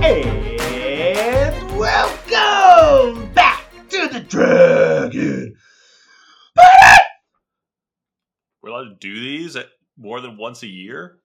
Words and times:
And 0.00 1.78
welcome 1.78 3.32
back 3.32 3.64
to 3.88 4.08
the 4.08 4.20
Dragon. 4.20 5.56
We're 8.62 8.70
allowed 8.70 8.84
to 8.84 8.96
do 9.00 9.14
these 9.14 9.56
at 9.56 9.68
more 9.96 10.20
than 10.20 10.36
once 10.36 10.62
a 10.62 10.66
year. 10.66 11.18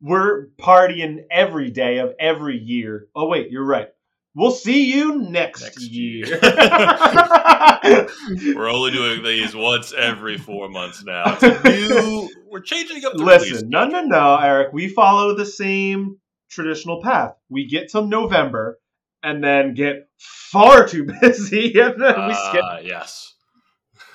We're 0.00 0.50
partying 0.60 1.24
every 1.32 1.72
day 1.72 1.98
of 1.98 2.14
every 2.20 2.58
year. 2.58 3.08
Oh 3.16 3.26
wait, 3.26 3.50
you're 3.50 3.64
right. 3.64 3.88
We'll 4.36 4.50
see 4.50 4.92
you 4.92 5.16
next, 5.30 5.62
Next 5.62 5.90
year. 5.90 6.26
year. 6.26 6.38
We're 8.54 8.70
only 8.70 8.90
doing 8.90 9.22
these 9.22 9.56
once 9.56 9.94
every 9.96 10.36
four 10.36 10.68
months 10.68 11.02
now. 11.02 11.38
New. 11.64 12.28
We're 12.50 12.60
changing 12.60 13.02
up 13.06 13.14
the 13.14 13.24
Listen, 13.24 13.70
no, 13.70 13.86
no, 13.86 14.02
no, 14.02 14.36
Eric. 14.36 14.74
We 14.74 14.88
follow 14.88 15.34
the 15.34 15.46
same 15.46 16.18
traditional 16.50 17.02
path. 17.02 17.32
We 17.48 17.66
get 17.66 17.90
till 17.90 18.06
November 18.06 18.78
and 19.22 19.42
then 19.42 19.72
get 19.72 20.06
far 20.18 20.86
too 20.86 21.06
busy, 21.20 21.72
and 21.80 21.98
then 22.00 22.28
we 22.28 22.34
skip 22.34 22.62
Ah, 22.62 22.78
yes. 22.82 23.32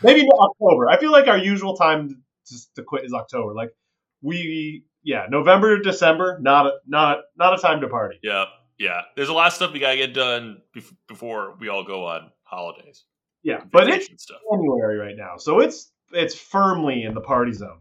maybe 0.04 0.28
October. 0.32 0.88
I 0.88 1.00
feel 1.00 1.12
like 1.12 1.28
our 1.28 1.38
usual 1.40 1.76
time 1.76 2.22
to, 2.48 2.56
to 2.76 2.84
quit 2.84 3.06
is 3.06 3.14
October. 3.14 3.56
Like 3.56 3.72
we, 4.22 4.84
yeah, 5.04 5.26
November, 5.32 5.80
December, 5.80 6.38
not 6.42 6.68
a, 6.68 6.72
not 6.86 7.18
not 7.36 7.58
a 7.58 7.62
time 7.62 7.82
to 7.82 7.88
party. 7.88 8.20
Yeah. 8.22 8.46
Yeah. 8.82 9.02
There's 9.16 9.30
a 9.30 9.34
lot 9.34 9.48
of 9.48 9.54
stuff 9.54 9.72
we 9.72 9.80
gotta 9.80 9.98
get 9.98 10.14
done 10.14 10.58
bef- 10.76 10.94
before 11.08 11.56
we 11.60 11.70
all 11.70 11.84
go 11.84 12.06
on 12.06 12.32
holidays. 12.44 13.04
Yeah, 13.44 13.62
but 13.72 13.90
it's 13.90 14.08
stuff. 14.22 14.38
January 14.52 14.98
right 14.98 15.16
now, 15.18 15.38
so 15.38 15.60
it's 15.62 15.92
it's 16.12 16.36
firmly 16.36 17.04
in 17.04 17.14
the 17.14 17.22
party 17.22 17.54
zone. 17.54 17.80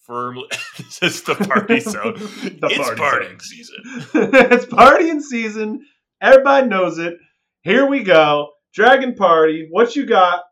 Firmly, 0.00 0.48
this 0.78 1.02
is 1.02 1.22
the 1.22 1.34
party 1.36 1.80
zone. 1.94 2.14
The 2.14 2.68
it's 2.70 2.78
party 2.78 3.00
partying 3.00 3.28
zone. 3.28 3.40
season. 3.40 3.76
it's 4.14 4.66
partying 4.66 5.20
season. 5.20 5.84
Everybody 6.20 6.66
knows 6.66 6.98
it. 6.98 7.14
Here 7.62 7.86
we 7.86 8.02
go. 8.02 8.50
Dragon 8.74 9.14
party. 9.14 9.68
What 9.70 9.94
you 9.94 10.06
got 10.06 10.42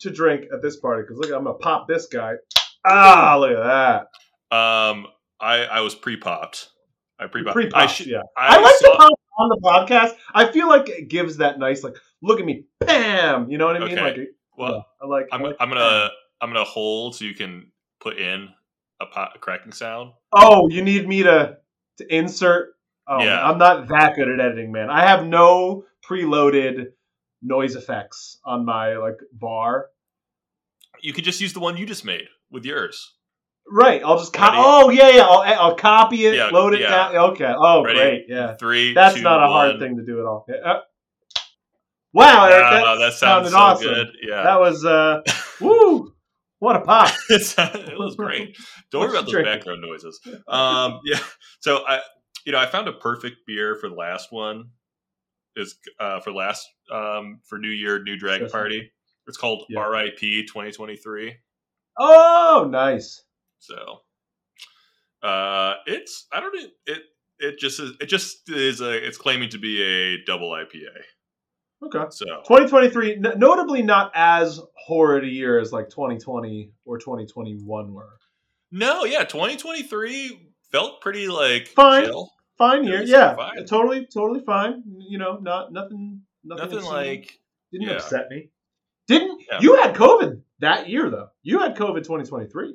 to 0.00 0.10
drink 0.10 0.46
at 0.52 0.62
this 0.62 0.76
party? 0.78 1.02
Because 1.02 1.18
look, 1.18 1.30
I'm 1.30 1.44
gonna 1.44 1.58
pop 1.58 1.86
this 1.86 2.06
guy. 2.06 2.34
Ah, 2.84 3.36
look 3.38 3.52
at 3.52 3.62
that. 4.50 4.56
Um, 4.56 5.06
I 5.40 5.64
I 5.64 5.80
was 5.80 5.94
pre 5.94 6.16
popped. 6.16 6.70
I 7.18 7.26
pre. 7.26 7.44
Pre 7.44 7.70
I 7.74 7.86
should. 7.86 8.06
Yeah. 8.06 8.22
I, 8.36 8.56
I, 8.56 8.60
like 8.60 8.74
saw- 8.76 8.92
to 8.92 8.96
pop 8.98 9.12
on 9.38 9.48
the 9.48 9.60
podcast. 9.62 10.16
I 10.34 10.50
feel 10.50 10.68
like 10.68 10.88
it 10.88 11.08
gives 11.08 11.38
that 11.38 11.58
nice, 11.58 11.82
like, 11.82 11.96
look 12.22 12.40
at 12.40 12.46
me, 12.46 12.64
bam. 12.80 13.50
You 13.50 13.58
know 13.58 13.66
what 13.66 13.76
I 13.76 13.80
mean? 13.80 13.98
Okay. 13.98 14.02
Like, 14.02 14.28
Well, 14.56 14.86
I 15.02 15.06
like. 15.06 15.26
I'm 15.32 15.40
I 15.42 15.48
like 15.48 15.56
I'm 15.60 15.68
gonna 15.68 16.10
I'm 16.40 16.50
gonna 16.50 16.64
hold 16.64 17.14
so 17.16 17.24
you 17.24 17.34
can 17.34 17.70
put 18.00 18.18
in 18.18 18.48
a, 19.00 19.06
pot, 19.06 19.32
a 19.34 19.38
cracking 19.38 19.72
sound. 19.72 20.12
Oh, 20.32 20.68
you 20.68 20.82
need 20.82 21.06
me 21.08 21.22
to 21.22 21.58
to 21.98 22.14
insert? 22.14 22.74
Oh, 23.08 23.22
Yeah. 23.22 23.48
I'm 23.48 23.58
not 23.58 23.88
that 23.88 24.14
good 24.16 24.28
at 24.28 24.40
editing, 24.40 24.72
man. 24.72 24.90
I 24.90 25.06
have 25.06 25.26
no 25.26 25.84
preloaded 26.08 26.86
noise 27.42 27.76
effects 27.76 28.38
on 28.44 28.64
my 28.64 28.96
like 28.96 29.18
bar. 29.32 29.86
You 31.00 31.12
could 31.12 31.24
just 31.24 31.40
use 31.40 31.52
the 31.52 31.60
one 31.60 31.76
you 31.76 31.86
just 31.86 32.04
made 32.04 32.28
with 32.50 32.64
yours. 32.64 33.14
Right. 33.70 34.02
I'll 34.04 34.18
just 34.18 34.32
copy. 34.32 34.56
Oh 34.58 34.90
yeah, 34.90 35.08
yeah. 35.10 35.22
I'll, 35.24 35.40
I'll 35.70 35.74
copy 35.76 36.24
it, 36.26 36.34
Yeah, 36.36 36.48
load 36.50 36.74
it 36.74 36.80
yeah. 36.80 36.90
down. 37.12 37.16
Okay. 37.32 37.52
Oh 37.56 37.82
Ready? 37.84 37.98
great. 37.98 38.24
Yeah. 38.28 38.54
Three. 38.54 38.94
That's 38.94 39.16
two, 39.16 39.22
not 39.22 39.42
a 39.42 39.46
hard 39.48 39.70
one. 39.72 39.80
thing 39.80 39.96
to 39.96 40.04
do 40.04 40.20
at 40.20 40.26
all. 40.26 40.46
Uh, 40.48 40.80
wow, 42.12 42.46
Eric, 42.46 42.62
that, 42.70 42.82
Wow, 42.82 42.94
that 42.98 43.12
sounds 43.12 43.18
sounded 43.18 43.50
so 43.50 43.56
awesome. 43.56 43.86
good. 43.94 44.06
Yeah, 44.22 44.42
That 44.42 44.60
was 44.60 44.84
uh, 44.84 45.20
woo! 45.60 46.12
What 46.58 46.76
a 46.76 46.80
pop. 46.80 47.12
it 47.28 47.98
was 47.98 48.16
great. 48.16 48.56
Don't 48.90 49.02
worry 49.02 49.10
about 49.18 49.26
those 49.30 49.44
background 49.44 49.82
noises. 49.82 50.20
Um, 50.48 51.00
yeah. 51.04 51.18
So 51.60 51.84
I, 51.86 52.00
you 52.46 52.52
know, 52.52 52.58
I 52.58 52.66
found 52.66 52.88
a 52.88 52.92
perfect 52.92 53.38
beer 53.46 53.74
for 53.74 53.88
the 53.88 53.94
last 53.94 54.32
one. 54.32 54.70
Is 55.54 55.76
uh, 55.98 56.20
for 56.20 56.32
last 56.32 56.66
um, 56.92 57.40
for 57.44 57.58
New 57.58 57.68
Year 57.70 58.02
New 58.02 58.16
Dragon 58.18 58.48
Party. 58.48 58.90
It's 59.26 59.36
called 59.38 59.64
Yeah. 59.68 59.80
RIP 59.86 60.18
2023. 60.18 61.34
Oh, 61.98 62.68
nice. 62.70 63.22
So, 63.58 64.00
uh, 65.22 65.74
it's 65.86 66.26
I 66.32 66.40
don't 66.40 66.54
know 66.54 66.68
it. 66.86 67.02
It 67.38 67.58
just 67.58 67.80
is. 67.80 67.92
It 68.00 68.06
just 68.06 68.48
is 68.50 68.80
a. 68.80 69.06
It's 69.06 69.18
claiming 69.18 69.50
to 69.50 69.58
be 69.58 69.82
a 69.82 70.24
double 70.24 70.50
IPA. 70.50 70.86
Okay. 71.84 72.04
So 72.10 72.24
2023, 72.24 73.16
n- 73.16 73.34
notably 73.36 73.82
not 73.82 74.10
as 74.14 74.58
horrid 74.74 75.24
a 75.24 75.28
year 75.28 75.58
as 75.60 75.72
like 75.72 75.90
2020 75.90 76.72
or 76.86 76.96
2021 76.98 77.92
were. 77.92 78.16
no, 78.72 79.04
yeah, 79.04 79.24
2023 79.24 80.52
felt 80.72 81.02
pretty 81.02 81.28
like 81.28 81.68
Fine. 81.68 82.06
chill. 82.06 82.30
Fine 82.56 82.84
year, 82.84 83.02
yeah, 83.02 83.34
fine. 83.36 83.66
totally, 83.66 84.06
totally 84.06 84.40
fine. 84.40 84.82
You 84.98 85.18
know, 85.18 85.36
not 85.36 85.70
nothing, 85.72 86.22
nothing, 86.42 86.70
Nothing 86.76 86.84
like 86.90 87.38
didn't 87.70 87.88
yeah. 87.88 87.96
upset 87.96 88.30
me. 88.30 88.48
Didn't 89.08 89.42
Yeah. 89.52 89.58
you 89.60 89.76
had 89.76 89.94
COVID 89.94 90.40
that 90.60 90.88
year 90.88 91.10
though? 91.10 91.28
You 91.42 91.58
had 91.58 91.76
COVID 91.76 92.04
2023. 92.04 92.74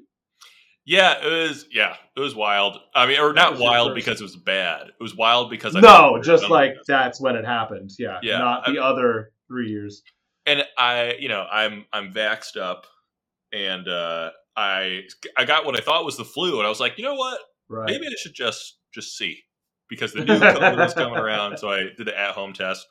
Yeah. 0.85 1.23
It 1.25 1.47
was 1.49 1.65
yeah. 1.71 1.95
It 2.15 2.19
was 2.19 2.35
wild. 2.35 2.77
I 2.93 3.05
mean, 3.07 3.19
or 3.19 3.33
not 3.33 3.59
wild 3.59 3.95
because 3.95 4.19
it 4.19 4.23
was 4.23 4.35
bad. 4.35 4.87
It 4.87 5.01
was 5.01 5.15
wild 5.15 5.49
because 5.49 5.75
I 5.75 5.79
No, 5.79 6.19
just 6.21 6.49
like 6.49 6.73
this. 6.75 6.87
that's 6.87 7.21
when 7.21 7.35
it 7.35 7.45
happened. 7.45 7.91
Yeah, 7.97 8.19
Yeah, 8.21 8.39
not 8.39 8.65
the 8.65 8.79
other 8.83 9.31
three 9.47 9.69
years. 9.69 10.03
and 10.45 10.63
I, 10.77 11.15
you 11.19 11.29
know, 11.29 11.45
I'm 11.51 11.85
I'm 11.93 12.11
vaxxed 12.13 12.57
up, 12.57 12.85
and 13.53 13.87
uh, 13.87 14.31
I 14.57 15.03
I 15.37 15.45
got 15.45 15.65
what 15.65 15.77
I 15.77 15.81
thought 15.83 16.05
was 16.05 16.17
the 16.17 16.25
flu, 16.25 16.57
and 16.57 16.65
I 16.65 16.69
was 16.69 16.79
like, 16.79 16.97
you 16.97 17.03
know 17.03 17.15
what? 17.15 17.39
Right. 17.69 17.89
maybe 17.89 18.07
I 18.07 18.15
should 18.17 18.33
just 18.33 18.77
just 18.93 19.17
see 19.17 19.39
because 19.87 20.13
the 20.13 20.25
new 20.25 20.37
COVID 20.39 20.77
was 20.77 20.93
coming 20.93 21.17
around. 21.17 21.57
So 21.57 21.69
I 21.71 21.83
did 21.97 22.05
the 22.07 22.17
at 22.19 22.31
home 22.31 22.53
test, 22.53 22.85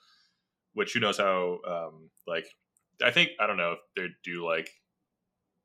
which 0.74 0.92
who 0.94 1.00
knows 1.00 1.18
how 1.18 1.58
um, 1.66 2.10
like 2.26 2.46
I 3.04 3.10
think 3.10 3.30
I 3.40 3.46
don't 3.46 3.56
know 3.56 3.72
if 3.72 3.78
they 3.96 4.06
do 4.24 4.46
like 4.46 4.70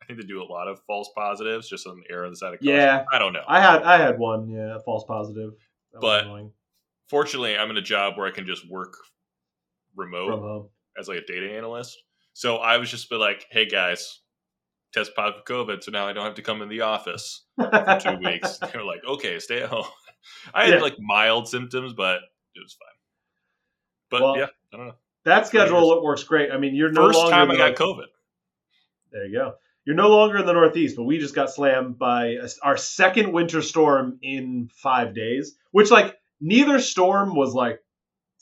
I 0.01 0.05
think 0.05 0.19
they 0.19 0.25
do 0.27 0.41
a 0.41 0.45
lot 0.45 0.67
of 0.67 0.79
false 0.85 1.09
positives 1.15 1.67
just 1.67 1.87
on 1.87 1.97
the 1.97 2.13
air 2.13 2.25
on 2.25 2.31
the 2.31 2.35
side 2.37 2.53
of 2.53 2.59
caution. 2.59 2.75
Yeah. 2.75 3.05
I 3.11 3.17
don't 3.19 3.33
know. 3.33 3.43
I 3.47 3.59
had 3.59 3.83
I 3.83 3.97
had 3.97 4.19
one, 4.19 4.49
yeah, 4.49 4.77
false 4.85 5.03
positive. 5.05 5.51
That 5.93 6.01
But- 6.01 6.25
Fortunately, 7.07 7.55
I'm 7.55 7.69
in 7.69 7.77
a 7.77 7.81
job 7.83 8.17
where 8.17 8.25
I 8.27 8.31
can 8.31 8.47
just 8.47 8.67
work 8.69 8.95
remote 9.95 10.27
from 10.31 10.39
home. 10.41 10.69
as 10.97 11.07
like 11.07 11.19
a 11.19 11.25
data 11.25 11.51
analyst. 11.55 11.95
So 12.33 12.57
I 12.57 12.77
was 12.77 12.89
just 12.89 13.09
be 13.11 13.15
like, 13.15 13.45
hey 13.51 13.67
guys, 13.67 14.21
test 14.91 15.15
positive 15.15 15.43
for 15.45 15.53
COVID, 15.53 15.83
so 15.83 15.91
now 15.91 16.07
I 16.07 16.13
don't 16.13 16.25
have 16.25 16.33
to 16.35 16.41
come 16.41 16.61
in 16.63 16.67
the 16.69 16.81
office. 16.81 17.43
for 17.55 17.99
two 18.01 18.17
weeks. 18.23 18.57
They 18.73 18.77
were 18.79 18.83
like, 18.83 19.01
okay, 19.07 19.37
stay 19.39 19.61
at 19.61 19.69
home. 19.69 19.85
I 20.53 20.65
had 20.65 20.73
Yeah. 20.75 20.79
like 20.81 20.95
mild 20.99 21.47
symptoms, 21.47 21.93
but 21.93 22.15
it 22.55 22.59
was 22.63 22.73
fine. 22.73 22.89
But 24.09 24.21
Well, 24.23 24.37
yeah, 24.37 24.47
I 24.73 24.77
don't 24.77 24.87
know. 24.87 24.95
That 25.25 25.45
schedule 25.47 26.03
works 26.03 26.23
great. 26.23 26.51
I 26.51 26.57
mean, 26.57 26.73
you're 26.75 26.91
no 26.91 27.07
First 27.07 27.17
longer 27.19 27.31
time 27.31 27.51
I 27.51 27.55
got 27.57 27.75
COVID. 27.75 28.05
There 29.11 29.25
you 29.27 29.33
go. 29.37 29.53
You're 29.85 29.95
no 29.95 30.09
longer 30.09 30.37
in 30.39 30.45
the 30.45 30.53
Northeast, 30.53 30.95
but 30.95 31.03
we 31.03 31.19
just 31.19 31.35
got 31.35 31.51
slammed 31.51 31.99
by 31.99 32.37
a, 32.41 32.49
our 32.63 32.75
second 32.77 33.31
winter 33.33 33.61
storm 33.61 34.17
in 34.21 34.69
five 34.73 35.13
days, 35.13 35.55
which 35.71 35.91
like 35.91 36.15
neither 36.41 36.79
storm 36.79 37.35
was 37.35 37.53
like 37.53 37.79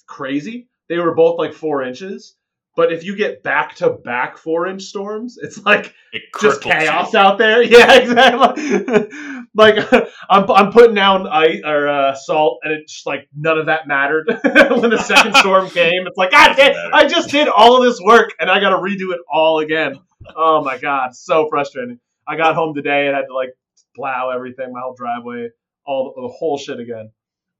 crazy. 0.08 0.70
They 0.90 0.98
were 1.00 1.16
both 1.16 1.38
like 1.38 1.54
four 1.54 1.84
inches. 1.84 2.36
But 2.76 2.92
if 2.92 3.04
you 3.04 3.16
get 3.16 3.44
back 3.44 3.76
to 3.76 3.92
back 3.92 4.36
four 4.38 4.66
inch 4.66 4.82
storms, 4.84 5.38
it's 5.40 5.64
like 5.64 5.94
It 6.12 6.24
just 6.42 6.62
crippled 6.62 6.82
you. 6.82 6.88
chaos 6.88 7.14
out 7.14 7.38
there. 7.38 7.62
Yeah, 7.62 7.94
exactly. 8.00 9.08
like 9.54 9.76
I'm, 10.30 10.50
I'm 10.50 10.72
putting 10.72 10.96
down 10.96 11.28
ice 11.28 11.62
or 11.64 11.88
uh, 11.88 12.16
salt, 12.16 12.62
and 12.64 12.74
it's 12.74 12.92
just 12.94 13.06
like 13.06 13.28
none 13.36 13.60
of 13.60 13.68
that 13.68 13.88
mattered 13.88 14.26
when 14.28 14.90
the 14.90 14.98
second 14.98 15.36
storm 15.36 15.70
came. 15.70 16.08
It's 16.08 16.18
like 16.18 16.32
Doesn't 16.32 16.56
damn. 16.58 16.94
I 16.96 17.06
just 17.06 17.30
did 17.30 17.48
all 17.48 17.78
of 17.78 17.84
this 17.84 18.00
work, 18.04 18.32
and 18.40 18.50
I 18.50 18.60
got 18.60 18.70
to 18.70 18.78
redo 18.78 19.14
it 19.14 19.20
all 19.32 19.60
again. 19.60 20.00
Oh 20.36 20.64
my 20.64 20.78
god, 20.78 21.16
so 21.16 21.48
frustrating. 21.50 22.00
I 22.28 22.38
got 22.38 22.56
home 22.56 22.74
today 22.74 23.08
and 23.08 23.16
had 23.16 23.26
to 23.28 23.34
like 23.36 23.50
plow 23.96 24.30
everything, 24.30 24.72
my 24.72 24.80
whole 24.82 24.96
driveway, 24.96 25.50
all 25.86 26.14
the 26.16 26.28
whole 26.28 26.58
shit 26.58 26.80
again. 26.80 27.12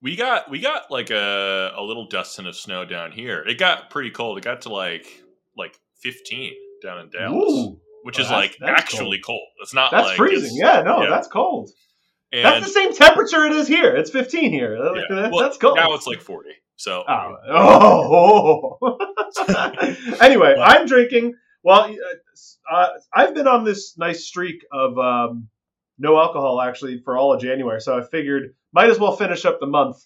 We 0.02 0.16
got 0.16 0.50
we 0.50 0.60
got 0.60 0.92
like 0.92 1.12
a 1.12 1.74
a 1.76 1.82
little 1.82 2.08
dusting 2.08 2.46
of 2.46 2.56
snow 2.56 2.86
down 2.86 3.12
here. 3.12 3.42
It 3.42 3.58
got 3.58 3.90
pretty 3.90 4.12
cold. 4.12 4.38
It 4.38 4.44
got 4.44 4.62
to 4.64 4.70
like 4.70 5.06
like 5.58 5.78
15 6.02 6.54
down 6.82 7.00
in 7.00 7.10
Dallas, 7.10 7.52
Ooh, 7.52 7.80
which 8.04 8.18
Well, 8.18 8.26
is 8.26 8.32
like 8.32 8.58
actually 8.66 9.20
cold. 9.20 9.48
It's 9.62 9.74
not 9.74 9.92
that's 9.92 10.08
like 10.08 10.18
freezing. 10.18 10.58
Yeah, 10.58 10.82
no, 10.82 11.04
yeah. 11.04 11.10
that's 11.10 11.28
cold. 11.28 11.70
And 12.34 12.44
That's 12.46 12.66
the 12.66 12.72
same 12.72 12.94
temperature 12.94 13.46
it 13.46 13.52
is 13.54 13.68
here. 13.68 13.96
It's 13.96 14.10
15 14.10 14.52
here. 14.52 14.76
Yeah. 14.76 15.02
that- 15.10 15.32
Well, 15.32 15.44
that's 15.44 15.58
cold. 15.58 15.76
Now 15.78 15.94
it's 15.94 16.08
like 16.08 16.20
40. 16.20 16.50
So 16.76 17.04
Oh, 17.08 18.78
oh. 18.82 18.98
anyway, 20.22 20.56
I'm 20.60 20.88
drinking. 20.88 21.36
Well, 21.64 21.96
uh, 22.72 22.88
I've 23.14 23.34
been 23.34 23.48
on 23.48 23.64
this 23.64 23.98
nice 23.98 24.26
streak 24.26 24.66
of 24.72 24.98
um, 24.98 25.48
no 25.98 26.18
alcohol 26.20 26.62
actually 26.62 27.02
for 27.04 27.18
all 27.18 27.34
of 27.34 27.42
January, 27.42 27.80
so 27.82 27.98
I 27.98 28.04
figured 28.04 28.54
might 28.74 28.90
as 28.90 29.00
well 29.00 29.16
finish 29.16 29.46
up 29.46 29.60
the 29.60 29.68
month 29.68 29.98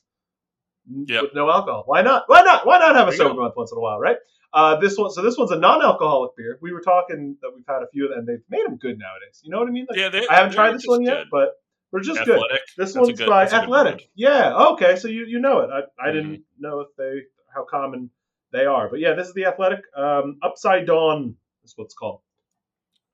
Yep. 0.90 1.22
with 1.22 1.34
no 1.36 1.50
alcohol. 1.50 1.84
Why 1.86 2.02
not? 2.02 2.24
Why 2.28 2.42
not? 2.44 2.66
Why 2.66 2.80
not 2.80 2.96
have 2.96 3.10
a 3.10 3.12
sober 3.12 3.34
go. 3.36 3.42
month 3.42 3.56
once 3.58 3.72
in 3.74 3.78
a 3.78 3.82
while, 3.82 4.00
right? 4.00 4.18
Uh, 4.54 4.78
this 4.80 4.98
one, 4.98 5.12
so 5.12 5.22
this 5.22 5.38
one's 5.38 5.52
a 5.52 5.58
non-alcoholic 5.60 6.32
beer. 6.38 6.58
We 6.62 6.72
were 6.72 6.80
talking 6.80 7.36
that 7.42 7.52
we've 7.54 7.66
had 7.68 7.84
a 7.84 7.88
few 7.92 8.06
of 8.06 8.12
them. 8.16 8.26
They've 8.26 8.42
made 8.50 8.66
them 8.66 8.78
good 8.78 8.98
nowadays. 8.98 9.42
You 9.44 9.52
know 9.52 9.60
what 9.60 9.68
I 9.68 9.72
mean? 9.72 9.86
Like, 9.90 10.00
Yeah, 10.00 10.08
they, 10.10 10.26
I 10.30 10.36
haven't 10.36 10.54
tried 10.54 10.76
this 10.76 10.86
one 10.86 11.02
yet, 11.02 11.24
good. 11.24 11.28
but 11.30 11.50
they're 11.92 12.00
just 12.02 12.24
good. 12.24 12.40
This 12.78 12.94
That's 12.94 12.96
one's 12.96 13.20
good- 13.20 13.28
by 13.28 13.42
that's 13.44 13.52
a 13.54 13.58
good 13.58 13.64
Athletic. 13.64 14.10
Yeah. 14.16 14.56
Okay. 14.72 14.96
So 14.96 15.10
you 15.10 15.26
you 15.26 15.40
know 15.40 15.60
it. 15.60 15.70
I, 15.72 15.82
I 16.10 16.12
didn't 16.14 16.32
Mm-hmm. 16.32 16.62
know 16.62 16.80
if 16.80 16.88
they 16.98 17.24
how 17.54 17.66
common 17.66 18.10
they 18.54 18.66
are, 18.66 18.88
but 18.90 19.00
yeah, 19.02 19.14
this 19.14 19.28
is 19.28 19.34
the 19.34 19.46
Athletic. 19.46 19.82
Um, 19.96 20.38
Upside 20.42 20.86
Dawn 20.86 21.36
is 21.68 21.78
what 21.78 21.86
it's 21.86 21.94
called. 21.94 22.22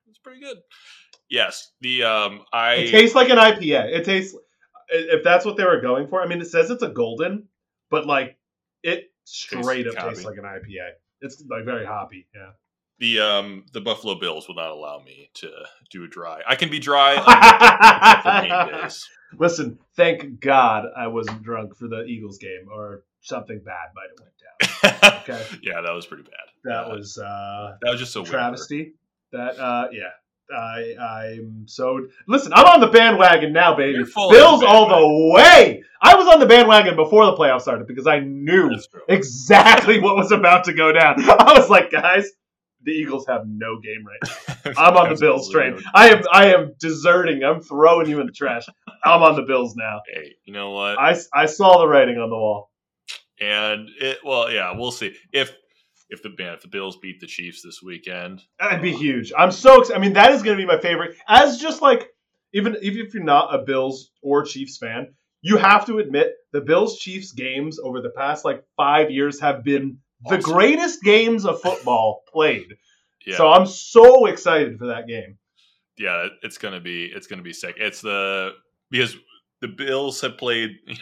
It's 0.10 0.20
pretty 0.20 0.40
good. 0.42 0.58
Yes, 1.30 1.72
the 1.82 2.04
um, 2.04 2.46
I 2.54 2.74
It 2.76 2.92
tastes 2.92 3.16
like 3.16 3.30
an 3.30 3.38
IPA. 3.38 3.92
It 3.92 4.06
tastes 4.06 4.36
if 4.90 5.24
that's 5.24 5.46
what 5.46 5.58
they 5.58 5.64
were 5.64 5.82
going 5.82 6.08
for. 6.08 6.22
I 6.22 6.28
mean, 6.28 6.42
it 6.42 6.48
says 6.48 6.70
it's 6.70 6.84
a 6.84 6.90
golden, 6.90 7.48
but 7.90 8.06
like 8.06 8.38
it 8.84 9.12
straight 9.24 9.88
up 9.88 9.96
Tastes 9.96 10.10
tastes 10.10 10.26
like 10.26 10.38
an 10.38 10.44
IPA. 10.44 10.92
It's 11.22 11.44
like 11.50 11.66
very 11.66 11.86
hoppy. 11.86 12.28
Yeah. 12.36 12.52
the 13.00 13.20
um 13.20 13.66
the 13.74 13.82
Buffalo 13.82 14.16
Bills 14.20 14.48
will 14.48 14.56
not 14.56 14.70
allow 14.70 15.00
me 15.00 15.30
to 15.36 15.50
do 15.90 16.04
a 16.04 16.08
dry. 16.08 16.42
I 16.48 16.56
can 16.56 16.70
be 16.70 16.80
dry 16.80 17.16
on 18.76 18.80
for. 18.90 18.90
Listen, 19.40 19.80
thank 19.96 20.40
God 20.40 20.86
I 20.96 21.08
wasn't 21.08 21.42
drunk 21.42 21.76
for 21.76 21.88
the 21.88 22.04
Eagles 22.04 22.38
game, 22.38 22.68
or 22.72 23.04
something 23.24 23.62
bad 23.66 23.90
might 23.96 24.10
have 24.10 24.20
went 24.20 24.34
down. 24.38 25.20
Okay, 25.24 25.42
yeah, 25.62 25.82
that 25.82 25.94
was 25.94 26.06
pretty 26.06 26.24
bad. 26.24 26.32
that 26.66 26.86
Uh, 26.86 26.96
was 26.96 27.18
uh, 27.18 27.78
that 27.82 27.92
was 27.92 28.00
just 28.00 28.16
a 28.16 28.24
travesty. 28.24 28.94
That 29.32 29.58
uh, 29.58 29.88
yeah. 29.92 30.10
I 30.54 30.94
I'm 31.00 31.64
so 31.68 32.06
listen. 32.28 32.52
I'm 32.54 32.66
on 32.66 32.82
the 32.82 32.88
bandwagon 32.88 33.54
now, 33.54 33.76
baby. 33.76 34.04
Bills 34.04 34.60
the 34.60 34.68
all 34.68 34.90
the 34.90 35.34
way. 35.34 35.82
I 36.02 36.16
was 36.16 36.28
on 36.28 36.42
the 36.42 36.46
bandwagon 36.46 36.98
before 36.98 37.26
the 37.26 37.34
playoffs 37.34 37.62
started 37.62 37.88
because 37.88 38.06
I 38.08 38.20
knew 38.20 38.70
exactly 39.08 40.00
what 40.00 40.18
was 40.18 40.32
about 40.34 40.66
to 40.66 40.74
go 40.74 40.92
down. 40.92 41.16
I 41.30 41.58
was 41.58 41.70
like, 41.70 41.92
guys, 41.92 42.30
the 42.84 42.92
Eagles 42.92 43.26
have 43.28 43.44
no 43.48 43.80
game 43.80 44.06
right 44.06 44.54
now. 44.66 44.72
I'm 44.78 44.98
on 44.98 45.14
the 45.14 45.20
Bills 45.20 45.50
train. 45.50 45.80
I 45.94 46.10
am 46.10 46.24
I 46.32 46.54
am 46.54 46.74
deserting. 46.80 47.44
I'm 47.44 47.62
throwing 47.62 48.10
you 48.10 48.20
in 48.20 48.28
the 48.28 48.34
trash. 48.34 48.66
I'm 49.04 49.24
on 49.24 49.36
the 49.36 49.44
Bills 49.44 49.76
now. 49.78 50.02
Hey, 50.14 50.34
you 50.44 50.54
know 50.54 50.72
what? 50.72 51.00
I, 51.00 51.18
I 51.34 51.46
saw 51.46 51.80
the 51.80 51.88
writing 51.88 52.18
on 52.18 52.30
the 52.30 52.36
wall. 52.36 52.70
And 53.44 53.90
it 54.00 54.20
well, 54.24 54.52
yeah, 54.52 54.74
we'll 54.76 54.92
see 54.92 55.16
if 55.32 55.54
if 56.10 56.22
the 56.22 56.30
man 56.38 56.54
if 56.54 56.62
the 56.62 56.68
Bills 56.68 56.98
beat 56.98 57.20
the 57.20 57.28
Chiefs 57.28 57.62
this 57.64 57.82
weekend. 57.84 58.42
That'd 58.60 58.82
be 58.82 58.94
huge. 58.94 59.34
I'm 59.38 59.52
so 59.52 59.82
excited. 59.82 59.98
I 59.98 60.02
mean, 60.02 60.14
that 60.14 60.32
is 60.32 60.44
going 60.44 60.58
to 60.58 60.62
be 60.62 60.68
my 60.68 60.80
favorite. 60.80 61.16
As 61.28 61.58
just 61.58 61.82
like 61.82 62.10
even 62.54 62.78
even 62.82 63.06
if 63.06 63.14
you're 63.14 63.24
not 63.24 63.54
a 63.54 63.60
Bills 63.60 64.12
or 64.22 64.44
Chiefs 64.44 64.78
fan, 64.78 65.14
you 65.42 65.58
have 65.58 65.86
to 65.88 65.98
admit 66.00 66.36
the 66.52 66.62
Bills 66.62 67.00
Chiefs 67.00 67.32
games 67.32 67.80
over 67.80 68.02
the 68.02 68.12
past 68.12 68.46
like 68.46 68.64
five 68.78 69.10
years 69.12 69.40
have 69.40 69.64
been 69.64 69.98
the 70.30 70.38
greatest 70.38 71.02
games 71.04 71.46
of 71.46 71.62
football 71.62 72.24
played. 72.32 72.78
Yeah, 73.26 73.38
So 73.38 73.48
I'm 73.52 73.66
so 73.66 74.26
excited 74.28 74.78
for 74.78 74.88
that 74.88 75.08
game. 75.08 75.38
yeah, 75.98 76.28
it's 76.44 76.58
gonna 76.58 76.80
be 76.82 77.06
it's 77.06 77.28
gonna 77.28 77.42
be 77.42 77.54
sick. 77.54 77.76
It's 77.78 78.02
the 78.02 78.52
because 78.92 79.16
the 79.64 79.68
Bills 79.70 80.22
have 80.22 80.38
played. 80.38 80.72
You 80.88 80.96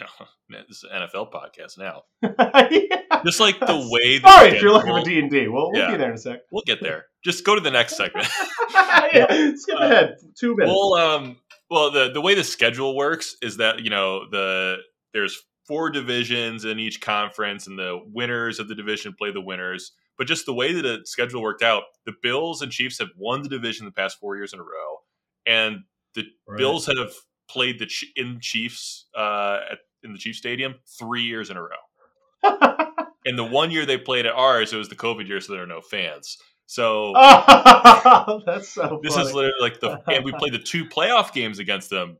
know, 0.58 0.62
this 0.68 0.78
is 0.78 0.84
an 0.90 1.00
NFL 1.02 1.32
podcast 1.32 1.78
now. 1.78 2.02
Yeah. 2.22 3.20
Just 3.24 3.40
like 3.40 3.58
the 3.58 3.88
way. 3.90 4.18
The 4.18 4.28
Sorry 4.30 4.48
if 4.50 4.62
you're 4.62 4.70
looking 4.72 4.90
for 4.90 5.02
D 5.02 5.18
and 5.18 5.30
D. 5.30 5.48
We'll, 5.48 5.70
we'll 5.72 5.80
Yeah. 5.80 5.90
be 5.92 5.96
there 5.96 6.08
in 6.10 6.14
a 6.14 6.18
sec. 6.18 6.40
We'll 6.50 6.62
get 6.66 6.82
there. 6.82 7.06
Just 7.24 7.44
go 7.46 7.54
to 7.54 7.60
the 7.62 7.70
next 7.70 7.96
segment. 7.96 8.28
yeah, 9.14 9.52
skip 9.56 9.76
Uh, 9.80 9.84
ahead 9.84 10.16
two 10.38 10.54
minutes. 10.56 10.74
well, 10.76 10.94
um, 10.94 11.36
well, 11.70 11.90
the 11.90 12.10
the 12.12 12.20
way 12.20 12.34
the 12.34 12.44
schedule 12.44 12.94
works 12.96 13.36
is 13.42 13.56
that 13.58 13.80
you 13.82 13.88
know 13.90 14.28
the 14.30 14.76
there's 15.14 15.40
four 15.66 15.88
divisions 15.90 16.64
in 16.66 16.78
each 16.78 17.00
conference, 17.00 17.66
and 17.66 17.78
the 17.78 18.00
winners 18.12 18.58
of 18.60 18.68
the 18.68 18.74
division 18.74 19.14
play 19.18 19.32
the 19.32 19.40
winners. 19.40 19.92
But 20.18 20.26
just 20.26 20.44
the 20.46 20.52
way 20.54 20.72
that 20.74 20.82
the 20.82 21.00
schedule 21.04 21.40
worked 21.40 21.62
out, 21.62 21.84
the 22.04 22.12
Bills 22.22 22.60
and 22.60 22.70
Chiefs 22.70 22.98
have 22.98 23.08
won 23.16 23.42
the 23.42 23.48
division 23.48 23.86
the 23.86 23.92
past 23.92 24.18
four 24.20 24.36
years 24.36 24.52
in 24.52 24.58
a 24.60 24.62
row, 24.62 24.98
and 25.46 25.78
the 26.14 26.24
Right. 26.46 26.58
Bills 26.58 26.86
have 26.86 27.12
played 27.52 27.78
the 27.78 27.86
Ch- 27.86 28.12
in 28.16 28.38
Chiefs 28.40 29.06
uh, 29.16 29.58
at, 29.72 29.78
in 30.02 30.12
the 30.12 30.18
Chiefs 30.18 30.38
Stadium 30.38 30.76
three 30.98 31.22
years 31.22 31.50
in 31.50 31.56
a 31.56 31.62
row. 31.62 32.78
And 33.24 33.38
the 33.38 33.44
one 33.44 33.70
year 33.70 33.86
they 33.86 33.98
played 33.98 34.26
at 34.26 34.34
ours, 34.34 34.72
it 34.72 34.76
was 34.76 34.88
the 34.88 34.96
COVID 34.96 35.28
year, 35.28 35.40
so 35.40 35.52
there 35.52 35.62
are 35.62 35.66
no 35.66 35.80
fans. 35.80 36.38
So 36.66 37.12
oh, 37.14 38.42
that's 38.46 38.68
so. 38.70 38.98
this 39.00 39.14
funny. 39.14 39.28
is 39.28 39.32
literally 39.32 39.60
like 39.60 39.78
the 39.78 40.02
and 40.12 40.24
we 40.24 40.32
played 40.32 40.52
the 40.52 40.58
two 40.58 40.86
playoff 40.86 41.32
games 41.32 41.60
against 41.60 41.88
them 41.88 42.16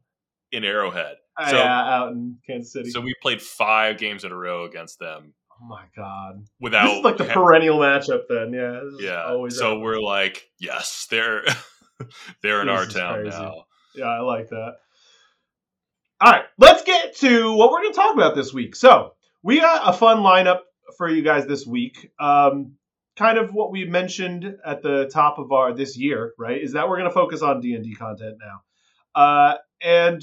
in 0.53 0.63
Arrowhead. 0.63 1.17
so- 1.49 1.57
yeah, 1.57 1.97
out 1.97 2.13
in 2.13 2.37
Kansas 2.47 2.73
City. 2.73 2.91
So 2.91 3.01
we 3.01 3.15
played 3.21 3.43
five 3.43 3.99
games 3.99 4.23
in 4.23 4.31
a 4.31 4.37
row 4.37 4.65
against 4.65 5.01
them 5.01 5.35
oh 5.63 5.67
my 5.67 5.85
god, 5.97 6.45
without 6.61 6.87
this 6.87 6.99
is 6.99 7.05
like 7.05 7.17
the 7.17 7.27
ha- 7.27 7.35
perennial 7.35 7.79
matchup. 7.79 8.23
Then, 8.29 8.53
yeah, 8.53 8.81
yeah. 8.99 9.25
Always 9.25 9.59
so 9.59 9.79
we're 9.79 10.01
like, 10.01 10.49
yes, 10.59 11.07
they're 11.11 11.45
they're 12.43 12.61
in 12.61 12.69
This 12.69 12.79
our 12.79 12.87
town 12.87 13.23
crazy. 13.23 13.39
now. 13.39 13.65
Yeah, 13.95 14.07
I 14.07 14.21
like 14.21 14.49
that. 14.51 14.77
All 16.25 16.31
right, 16.31 16.45
let's 16.57 16.85
get 16.85 17.17
to 17.17 17.53
what 17.53 17.73
we're 17.73 17.81
going 17.81 17.95
to 17.95 17.97
talk 17.97 18.15
about 18.15 18.37
this 18.37 18.55
week. 18.55 18.77
So 18.77 19.15
we 19.43 19.59
got 19.59 19.93
a 19.93 19.93
fun 19.93 20.19
lineup 20.19 20.61
for 20.97 21.11
you 21.11 21.21
guys 21.21 21.47
this 21.47 21.67
week. 21.67 22.13
Um, 22.21 22.77
kind 23.17 23.39
of 23.39 23.53
what 23.53 23.73
we 23.73 23.87
mentioned 23.87 24.57
at 24.65 24.83
the 24.83 25.11
top 25.13 25.41
of 25.41 25.51
our 25.51 25.75
this 25.75 25.99
year, 25.99 26.33
right? 26.39 26.63
Is 26.63 26.75
that 26.75 26.89
we're 26.89 26.99
going 26.99 27.11
to 27.11 27.15
focus 27.15 27.43
on 27.43 27.61
D 27.61 27.75
and 27.75 27.83
D 27.83 27.97
content 27.97 28.37
now. 28.41 29.21
Uh, 29.21 29.57
and 29.83 30.23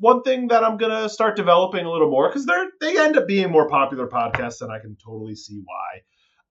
one 0.00 0.24
thing 0.24 0.48
that 0.48 0.64
I'm 0.64 0.78
going 0.78 0.90
to 0.90 1.08
start 1.08 1.36
developing 1.36 1.86
a 1.86 1.90
little 1.92 2.10
more 2.10 2.28
because 2.28 2.44
they're 2.44 2.66
they 2.80 2.98
end 2.98 3.16
up 3.16 3.28
being 3.28 3.52
more 3.52 3.68
popular 3.68 4.08
podcasts, 4.08 4.62
and 4.62 4.72
I 4.72 4.80
can 4.80 4.96
totally 4.96 5.36
see 5.36 5.62
why. 5.64 6.00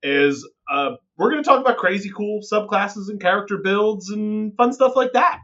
Is 0.04 0.50
uh, 0.71 0.92
we're 1.18 1.31
going 1.31 1.44
to 1.44 1.50
talk 1.50 1.60
about 1.60 1.75
crazy 1.75 2.12
cool 2.15 2.39
subclasses 2.50 3.10
and 3.10 3.19
character 3.19 3.57
builds 3.62 4.10
and 4.10 4.56
fun 4.56 4.71
stuff 4.71 4.95
like 4.95 5.12
that. 5.12 5.39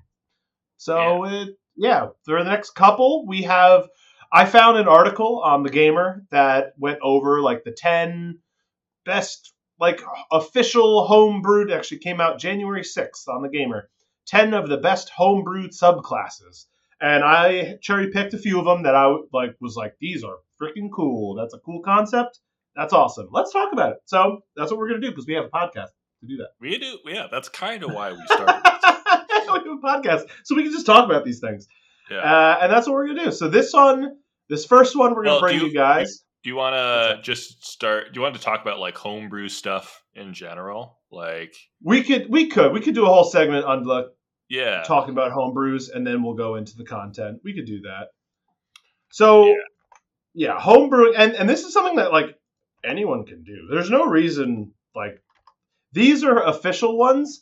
So 0.78 1.26
it 1.26 1.50
yeah, 1.80 2.08
for 2.26 2.44
the 2.44 2.50
next 2.50 2.72
couple, 2.72 3.26
we 3.26 3.44
have. 3.44 3.88
I 4.32 4.46
found 4.46 4.78
an 4.78 4.88
article 4.88 5.42
on 5.44 5.64
the 5.64 5.72
Gamer 5.72 6.24
that 6.30 6.74
went 6.78 7.00
over 7.02 7.42
like 7.42 7.64
the 7.64 7.72
ten 7.72 8.40
best 9.06 9.54
like 9.80 10.02
official 10.32 11.08
homebrewed. 11.10 11.76
Actually, 11.76 12.00
came 12.00 12.22
out 12.22 12.38
January 12.38 12.84
sixth 12.84 13.28
on 13.28 13.42
the 13.42 13.50
Gamer. 13.50 13.90
Ten 14.28 14.54
of 14.54 14.70
the 14.70 14.78
best 14.78 15.10
homebrewed 15.18 15.76
subclasses, 15.76 16.66
and 17.02 17.24
I 17.24 17.78
cherry 17.82 18.12
picked 18.12 18.34
a 18.34 18.38
few 18.38 18.60
of 18.60 18.66
them 18.66 18.84
that 18.84 18.94
I 18.94 19.16
like 19.34 19.56
was 19.60 19.76
like 19.76 19.96
these 20.00 20.24
are 20.24 20.38
freaking 20.62 20.90
cool. 20.94 21.36
That's 21.36 21.54
a 21.54 21.60
cool 21.60 21.82
concept. 21.82 22.40
That's 22.76 22.94
awesome. 22.94 23.30
Let's 23.32 23.54
talk 23.54 23.72
about 23.72 23.94
it. 23.94 24.00
So 24.06 24.42
that's 24.56 24.70
what 24.70 24.80
we're 24.80 24.90
gonna 24.90 25.02
do 25.02 25.10
because 25.10 25.26
we 25.26 25.34
have 25.34 25.46
a 25.46 25.50
podcast 25.50 25.90
to 26.20 26.28
do 26.28 26.38
that. 26.38 26.50
We 26.60 26.78
do, 26.78 27.00
yeah. 27.06 27.28
That's 27.32 27.50
kind 27.50 27.84
of 27.84 27.94
why 27.94 28.12
we 28.12 28.22
started. 28.28 28.80
We 30.02 30.08
have 30.10 30.22
a 30.22 30.24
podcast, 30.26 30.30
so 30.44 30.56
we 30.56 30.64
can 30.64 30.72
just 30.72 30.86
talk 30.86 31.06
about 31.06 31.26
these 31.26 31.40
things. 31.40 31.68
Yeah. 32.10 32.18
Uh, 32.18 32.60
and 32.64 32.72
that's 32.72 32.88
what 32.88 32.94
we're 32.94 33.08
gonna 33.08 33.26
do. 33.26 33.32
So 33.32 33.48
this 33.50 33.72
one, 33.74 34.18
this 34.50 34.66
first 34.66 34.96
one, 34.96 35.14
we're 35.16 35.24
gonna 35.24 35.36
Well, 35.36 35.42
bring 35.42 35.60
you, 35.60 35.68
you- 35.68 35.74
guys. 35.74 36.24
do 36.44 36.50
you 36.50 36.56
want 36.56 36.76
to 36.76 37.22
just 37.22 37.66
start? 37.66 38.14
Do 38.14 38.18
you 38.18 38.22
want 38.24 38.36
to 38.36 38.42
talk 38.42 38.62
about 38.62 38.80
like 38.80 38.98
homebrew 38.98 39.50
stuff 39.50 40.04
in 40.16 40.34
general? 40.34 40.98
Like, 41.12 41.56
We 41.84 42.04
could, 42.04 42.28
we 42.30 42.48
could, 42.48 42.72
we 42.72 42.82
could 42.82 42.96
do 42.96 43.04
a 43.04 43.10
whole 43.10 43.24
segment 43.26 43.66
on 43.66 43.84
like 43.86 44.06
yeah, 44.50 44.82
talking 44.88 45.12
about 45.12 45.32
homebrews, 45.32 45.90
and 45.94 46.06
then 46.08 46.24
we'll 46.24 46.34
go 46.36 46.56
into 46.56 46.76
the 46.76 46.84
content. 46.86 47.40
We 47.44 47.54
could 47.54 47.66
do 47.68 47.82
that. 47.82 48.08
So, 49.12 49.46
Yeah. 49.48 49.54
yeah, 50.34 50.60
homebrewing, 50.60 51.14
and 51.18 51.34
and 51.34 51.48
this 51.50 51.64
is 51.64 51.74
something 51.74 51.98
that 51.98 52.12
like 52.12 52.36
anyone 52.84 53.26
can 53.26 53.44
do. 53.44 53.68
There's 53.70 53.90
no 53.92 54.06
reason 54.06 54.72
like 54.96 55.22
these 55.92 56.24
are 56.24 56.42
official 56.44 56.98
ones. 56.98 57.40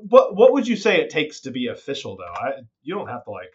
What 0.00 0.36
what 0.36 0.52
would 0.52 0.66
you 0.66 0.76
say 0.76 1.00
it 1.00 1.10
takes 1.10 1.40
to 1.40 1.50
be 1.50 1.66
official 1.68 2.16
though? 2.16 2.24
I, 2.24 2.52
you 2.82 2.94
don't 2.94 3.08
have 3.08 3.24
to 3.24 3.30
like 3.30 3.52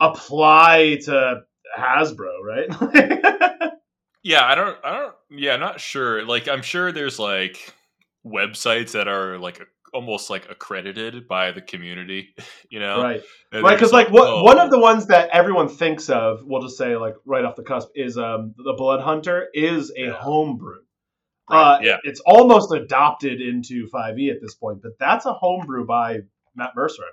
apply 0.00 0.98
to 1.04 1.42
Hasbro, 1.78 2.42
right? 2.44 3.72
Yeah, 4.24 4.44
I 4.44 4.54
don't, 4.54 4.78
I 4.84 4.92
don't, 5.00 5.14
yeah, 5.30 5.54
I'm 5.54 5.60
not 5.60 5.80
sure. 5.80 6.24
Like, 6.24 6.46
I'm 6.46 6.62
sure 6.62 6.92
there's 6.92 7.18
like 7.18 7.74
websites 8.24 8.92
that 8.92 9.08
are 9.08 9.36
like 9.38 9.58
a, 9.60 9.64
almost 9.92 10.30
like 10.30 10.48
accredited 10.48 11.26
by 11.26 11.50
the 11.50 11.60
community, 11.60 12.34
you 12.70 12.78
know? 12.78 13.02
right. 13.02 13.22
And 13.50 13.64
right 13.64 13.74
because 13.74 13.90
just 13.90 13.92
like 13.92 14.10
what 14.10 14.28
oh, 14.28 14.44
one 14.44 14.60
of 14.60 14.70
the 14.70 14.78
ones 14.78 15.06
that 15.06 15.30
everyone 15.32 15.68
thinks 15.68 16.08
of 16.08 16.40
we'll 16.44 16.62
just 16.62 16.78
say 16.78 16.96
like 16.96 17.14
right 17.26 17.44
off 17.44 17.56
the 17.56 17.62
cusp 17.64 17.88
is 17.94 18.16
um 18.16 18.54
the 18.56 18.74
blood 18.74 19.00
hunter 19.00 19.48
is 19.52 19.90
a 19.96 20.06
Yeah. 20.06 20.12
homebrew 20.12 20.78
Right, 21.52 21.74
uh 21.76 21.78
yeah. 21.82 21.96
it's 22.04 22.20
almost 22.26 22.72
adopted 22.72 23.40
into 23.40 23.86
5e 23.88 24.30
at 24.30 24.40
this 24.40 24.54
point 24.54 24.80
but 24.82 24.92
that's 24.98 25.26
a 25.26 25.32
homebrew 25.34 25.86
by 25.86 26.20
matt 26.56 26.70
mercer 26.74 27.04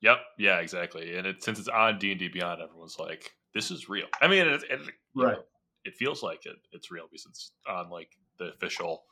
Yep, 0.00 0.18
yeah, 0.38 0.58
exactly. 0.60 1.16
And 1.16 1.26
it, 1.26 1.42
since 1.42 1.58
it's 1.58 1.66
on 1.68 1.98
D 1.98 2.12
and 2.12 2.20
D 2.20 2.28
Beyond, 2.28 2.62
everyone's 2.62 3.00
like, 3.00 3.32
"This 3.52 3.72
is 3.72 3.88
real." 3.88 4.06
I 4.22 4.28
mean, 4.28 4.46
it, 4.46 4.62
it, 4.70 4.80
Right. 5.16 5.32
know, 5.34 5.42
it 5.84 5.96
feels 5.96 6.22
like 6.22 6.46
it, 6.46 6.54
it's 6.70 6.92
real 6.92 7.06
because 7.10 7.26
it's 7.26 7.50
on 7.68 7.90
like 7.90 8.08
the 8.38 8.46
official 8.52 9.02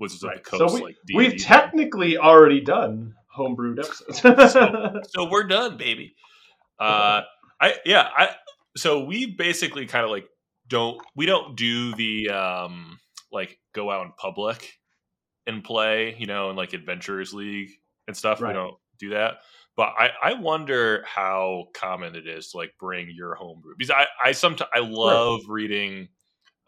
Wizards 0.00 0.24
right 0.24 0.38
of 0.38 0.44
the 0.44 0.50
so 0.50 0.58
Coast. 0.58 0.74
we, 0.74 0.82
like 0.82 0.96
D&D 1.06 1.16
we've 1.18 1.30
thing. 1.30 1.38
technically 1.38 2.18
already 2.18 2.60
done 2.60 3.14
homebrewed 3.38 3.78
episodes 3.78 5.08
so 5.14 5.30
we're 5.30 5.44
done, 5.44 5.76
baby. 5.76 6.16
Uh, 6.80 7.22
I 7.60 7.74
yeah, 7.84 8.08
I 8.16 8.30
so 8.76 9.04
we 9.04 9.26
basically 9.26 9.86
kind 9.86 10.04
of 10.04 10.10
like 10.10 10.26
don't 10.66 10.98
we 11.14 11.26
don't 11.26 11.56
do 11.56 11.94
the 11.94 12.30
um 12.30 12.98
like 13.34 13.58
go 13.74 13.90
out 13.90 14.06
in 14.06 14.12
public 14.16 14.72
and 15.46 15.62
play, 15.62 16.16
you 16.18 16.26
know, 16.26 16.50
in 16.50 16.56
like 16.56 16.72
Adventurers 16.72 17.34
League 17.34 17.70
and 18.08 18.16
stuff. 18.16 18.40
Right. 18.40 18.50
We 18.50 18.54
don't 18.54 18.76
do 18.98 19.10
that. 19.10 19.34
But 19.76 19.92
I, 19.98 20.10
I 20.22 20.32
wonder 20.34 21.04
how 21.04 21.66
common 21.74 22.14
it 22.14 22.26
is 22.28 22.50
to 22.52 22.58
like 22.58 22.72
bring 22.78 23.10
your 23.14 23.34
homebrew 23.34 23.74
because 23.76 23.90
I 23.90 24.06
I 24.24 24.32
sometimes 24.32 24.70
I 24.72 24.78
love 24.80 25.40
reading 25.48 26.08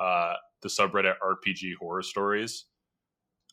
uh, 0.00 0.34
the 0.62 0.68
subreddit 0.68 1.14
RPG 1.24 1.74
horror 1.80 2.02
stories 2.02 2.64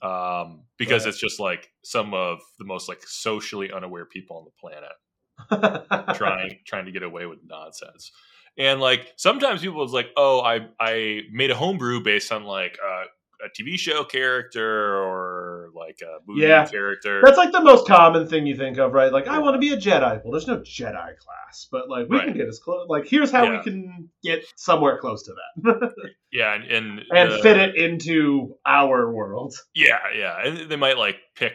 um, 0.01 0.65
because 0.77 1.03
Right. 1.03 1.10
it's 1.10 1.20
just 1.20 1.39
like 1.39 1.70
some 1.84 2.13
of 2.13 2.39
the 2.60 2.65
most 2.65 2.89
like 2.89 3.01
socially 3.05 3.72
unaware 3.72 4.05
people 4.05 4.38
on 4.38 4.46
the 4.46 4.51
planet 4.60 6.15
trying 6.17 6.60
trying 6.65 6.86
to 6.86 6.91
get 6.91 7.03
away 7.03 7.25
with 7.25 7.39
nonsense. 7.46 8.12
And 8.58 8.80
like 8.80 9.12
sometimes 9.18 9.62
people 9.62 9.84
is 9.84 9.92
like, 9.94 10.10
oh, 10.16 10.42
I 10.42 10.68
I 10.80 11.22
made 11.32 11.52
a 11.52 11.56
homebrew 11.56 12.02
based 12.04 12.32
on 12.32 12.44
like 12.44 12.78
uh, 12.86 13.04
a 13.46 13.50
TV 13.62 13.78
show 13.80 14.04
character 14.04 14.96
or 15.04 15.70
like 15.76 15.98
a 16.04 16.20
movie 16.28 16.42
Yeah. 16.42 16.66
character. 16.68 17.22
That's 17.26 17.38
like 17.38 17.52
the 17.52 17.62
most 17.62 17.88
common 17.88 18.28
thing 18.28 18.46
you 18.46 18.56
think 18.56 18.78
of, 18.78 18.94
right? 18.94 19.12
Like, 19.12 19.28
I 19.28 19.40
want 19.40 19.56
to 19.56 19.60
be 19.60 19.74
a 19.74 19.78
Jedi. 19.78 20.22
Well, 20.24 20.32
there's 20.32 20.48
no 20.48 20.60
Jedi 20.60 21.18
class, 21.18 21.68
but 21.72 21.90
like, 21.90 22.08
we 22.10 22.20
can 22.20 22.34
get 22.34 22.48
as 22.48 22.60
close. 22.60 22.86
Like, 22.88 23.08
here's 23.08 23.32
how 23.32 23.44
Yeah. 23.44 23.58
we 23.58 23.64
can 23.64 24.10
get 24.24 24.46
somewhere 24.56 25.00
close 25.00 25.24
to 25.24 25.34
that 25.34 25.92
yeah, 26.32 26.54
and 26.54 26.64
and, 26.66 27.02
and 27.14 27.32
the- 27.32 27.40
fit 27.40 27.58
it 27.58 27.76
into 27.76 28.56
our 28.66 29.12
world. 29.12 29.54
Yeah, 29.74 30.00
yeah, 30.16 30.38
and 30.46 30.70
they 30.70 30.76
might 30.78 30.98
like 30.98 31.18
pick 31.36 31.54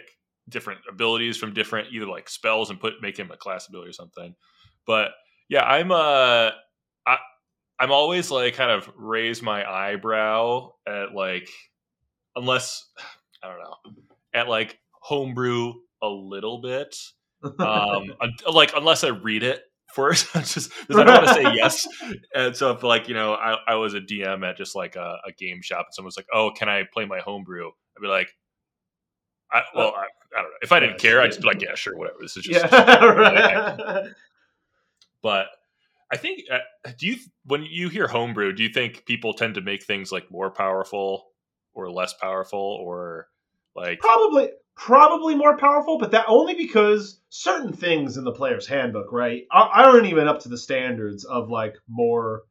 different 0.49 0.81
abilities 0.91 1.37
from 1.37 1.55
different 1.55 1.89
either 1.93 2.07
like 2.07 2.29
spells 2.29 2.71
and 2.71 2.81
put 2.81 2.95
make 3.03 3.17
him 3.19 3.31
a 3.31 3.37
class 3.37 3.69
ability 3.69 3.91
or 3.91 3.93
something. 3.95 4.35
But 4.87 5.11
yeah, 5.49 5.63
I'm 5.63 5.91
uh 5.93 6.51
I'm 7.81 7.93
always 7.93 8.31
like 8.31 8.55
kind 8.55 8.71
of 8.71 8.91
raise 8.97 9.43
my 9.43 9.65
eyebrow 9.69 10.73
at 10.87 11.15
like 11.15 11.49
unless 12.37 12.89
I 13.43 13.49
don't 13.49 13.59
know 13.61 14.03
at 14.35 14.49
like 14.49 14.79
homebrew 15.01 15.75
a 16.03 16.09
little 16.09 16.61
bit 16.61 16.97
um 17.61 18.05
like 18.53 18.73
unless 18.77 19.05
I 19.05 19.09
read 19.09 19.43
it 19.43 19.63
first 19.95 20.33
just 20.35 20.71
because 20.81 20.97
I 21.01 21.05
don't 21.05 21.15
want 21.15 21.29
to 21.29 21.35
say 21.35 21.55
yes. 21.55 21.87
And 22.35 22.55
so 22.55 22.73
if 22.73 22.83
like 22.83 23.09
you 23.09 23.15
know 23.15 23.35
I, 23.35 23.57
I 23.67 23.75
was 23.77 23.95
a 23.95 24.01
DM 24.01 24.45
at 24.49 24.57
just 24.57 24.75
like 24.77 24.97
a, 24.97 25.19
a 25.27 25.33
game 25.33 25.63
shop 25.63 25.87
and 25.87 25.95
someone 25.95 26.09
was 26.09 26.17
like 26.17 26.27
oh 26.33 26.51
can 26.57 26.69
I 26.69 26.83
play 26.93 27.05
my 27.07 27.21
homebrew? 27.21 27.69
I'd 27.69 28.03
be 28.03 28.09
like 28.09 28.29
I, 29.51 29.63
well 29.75 29.95
I, 29.97 30.03
I 30.37 30.43
don't 30.43 30.51
know. 30.51 30.57
If 30.63 30.73
I 30.73 30.81
didn't 30.81 30.95
Yes. 30.95 31.03
care 31.03 31.21
I'd 31.23 31.29
just 31.29 31.41
be 31.41 31.47
like 31.47 31.63
yeah 31.63 31.75
sure 31.75 31.97
whatever. 31.97 32.19
This 32.21 32.37
is 32.37 32.45
just 32.45 32.71
yeah, 32.71 33.05
right. 33.05 34.05
but 35.23 35.47
I 36.11 36.17
think 36.17 36.41
uh, 36.51 36.91
do 36.99 37.07
you 37.07 37.17
when 37.45 37.65
you 37.65 37.89
hear 37.89 38.07
homebrew 38.07 38.53
do 38.53 38.63
you 38.63 38.71
think 38.71 39.05
people 39.05 39.35
tend 39.35 39.55
to 39.57 39.61
make 39.61 39.85
things 39.85 40.11
like 40.11 40.31
more 40.31 40.51
powerful 40.51 41.27
or 41.75 41.91
less 41.91 42.15
powerful 42.15 42.59
or 42.59 43.29
like 43.77 44.01
probably 44.01 44.49
probably 44.79 45.35
more 45.35 45.57
powerful, 45.57 45.99
but 45.99 46.13
that 46.13 46.25
only 46.29 46.55
because 46.55 47.21
certain 47.31 47.73
things 47.73 48.17
in 48.17 48.25
the 48.25 48.33
player's 48.33 48.67
handbook, 48.67 49.13
right, 49.13 49.43
are- 49.51 49.69
aren't 49.69 50.07
even 50.07 50.29
up 50.29 50.41
to 50.41 50.49
the 50.49 50.57
standards 50.57 51.25
of 51.25 51.51
like 51.51 51.75
more 51.89 52.43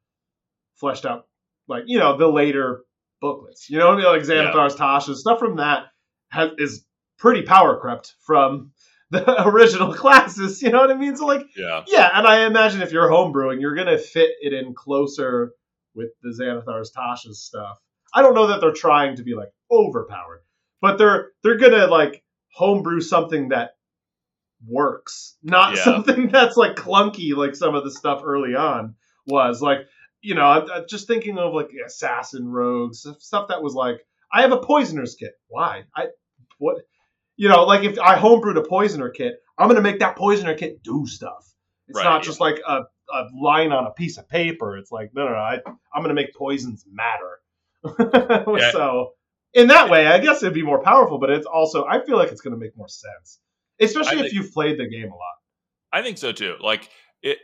fleshed 0.76 1.06
out, 1.06 1.28
like 1.68 1.84
you 1.88 1.98
know 2.00 2.18
the 2.18 2.28
later 2.28 2.84
booklets. 3.22 3.70
You 3.70 3.80
know, 3.80 3.92
like 3.92 4.22
Xanathar's 4.22 4.76
Tasha 4.76 5.16
stuff 5.16 5.40
from 5.40 5.58
that 5.58 5.86
has, 6.30 6.52
is 6.58 6.86
pretty 7.18 7.42
power 7.44 7.80
crept 7.80 8.14
from 8.26 8.72
the 9.12 9.44
original 9.48 9.94
classes. 9.94 10.62
You 10.62 10.70
know 10.72 10.80
what 10.80 10.92
I 10.92 10.96
mean? 10.96 11.16
So 11.16 11.26
like, 11.26 11.46
yeah 11.56 11.84
yeah, 11.88 12.10
and 12.14 12.28
I 12.28 12.46
imagine 12.46 12.82
if 12.82 12.92
you're 12.92 13.10
homebrewing, 13.10 13.62
you're 13.62 13.76
gonna 13.76 13.98
fit 13.98 14.32
it 14.42 14.54
in 14.54 14.74
closer 14.74 15.52
with 15.96 16.10
the 16.22 16.30
Xanathar's 16.30 16.92
Tasha's 16.92 17.42
stuff. 17.44 17.80
I 18.14 18.22
don't 18.22 18.36
know 18.36 18.48
that 18.48 18.62
they're 18.62 18.72
trying 18.72 19.16
to 19.18 19.24
be 19.24 19.34
like 19.36 19.50
overpowered, 19.72 20.42
but 20.82 20.98
they're 20.98 21.32
they're 21.44 21.58
gonna 21.58 21.88
like 21.88 22.24
homebrew 22.54 23.02
something 23.02 23.50
that 23.50 23.72
works, 24.68 25.38
not 25.44 25.76
Yeah. 25.76 25.84
something 25.84 26.28
that's 26.32 26.58
like 26.58 26.76
clunky 26.76 27.36
like 27.36 27.56
some 27.56 27.76
of 27.76 27.84
the 27.84 27.92
stuff 27.92 28.22
early 28.24 28.56
on 28.56 28.96
was. 29.26 29.62
Like, 29.62 29.80
you 30.22 30.36
know, 30.36 30.46
I'm, 30.46 30.72
I'm 30.72 30.86
just 30.90 31.08
thinking 31.08 31.38
of 31.38 31.54
like 31.54 31.70
assassin 31.86 32.48
rogues 32.50 33.06
stuff 33.20 33.50
that 33.50 33.62
was 33.62 33.74
like, 33.74 34.00
I 34.32 34.42
have 34.42 34.52
a 34.52 34.58
poisoner's 34.60 35.16
kit. 35.16 35.34
Why? 35.48 35.84
I 35.96 36.08
what? 36.58 36.78
You 37.38 37.50
know, 37.50 37.64
like 37.66 37.84
if 37.84 37.98
I 38.00 38.18
homebrewed 38.18 38.58
a 38.58 38.64
poisoner 38.68 39.10
kit, 39.10 39.36
I'm 39.58 39.68
gonna 39.70 39.82
make 39.82 40.00
that 40.00 40.16
poisoner 40.18 40.56
kit 40.56 40.84
do 40.84 41.06
stuff. 41.08 41.54
It's 41.88 41.96
Right, 41.98 42.04
not 42.04 42.22
yeah. 42.24 42.26
just 42.26 42.40
like 42.42 42.60
a, 42.68 42.82
a 43.14 43.24
line 43.40 43.72
on 43.72 43.88
a 43.88 43.92
piece 43.92 44.18
of 44.18 44.28
paper. 44.28 44.76
It's 44.78 44.92
like 44.92 45.12
no, 45.14 45.26
no, 45.26 45.32
no. 45.32 45.38
I, 45.38 45.60
I'm 45.94 46.02
gonna 46.02 46.14
make 46.14 46.34
poisons 46.36 46.84
matter. 46.92 47.40
Yeah. 48.60 48.72
So 48.72 49.14
in 49.54 49.68
that 49.68 49.90
way, 49.90 50.06
I 50.08 50.20
guess 50.20 50.42
it'd 50.44 50.54
be 50.54 50.64
more 50.64 50.82
powerful. 50.82 51.20
But 51.20 51.30
it's 51.30 51.46
also, 51.46 51.86
I 51.86 52.04
feel 52.04 52.18
like 52.18 52.30
it's 52.32 52.42
gonna 52.42 52.58
make 52.58 52.76
more 52.76 52.90
sense, 52.90 53.40
especially 53.80 54.18
I 54.18 54.20
if 54.20 54.22
think- 54.24 54.34
you've 54.34 54.52
played 54.54 54.78
the 54.80 54.88
game 54.88 55.12
a 55.12 55.16
lot. 55.16 55.36
I 55.94 56.02
think 56.02 56.18
so 56.18 56.34
too 56.34 56.56
like 56.60 56.90
it 57.22 57.38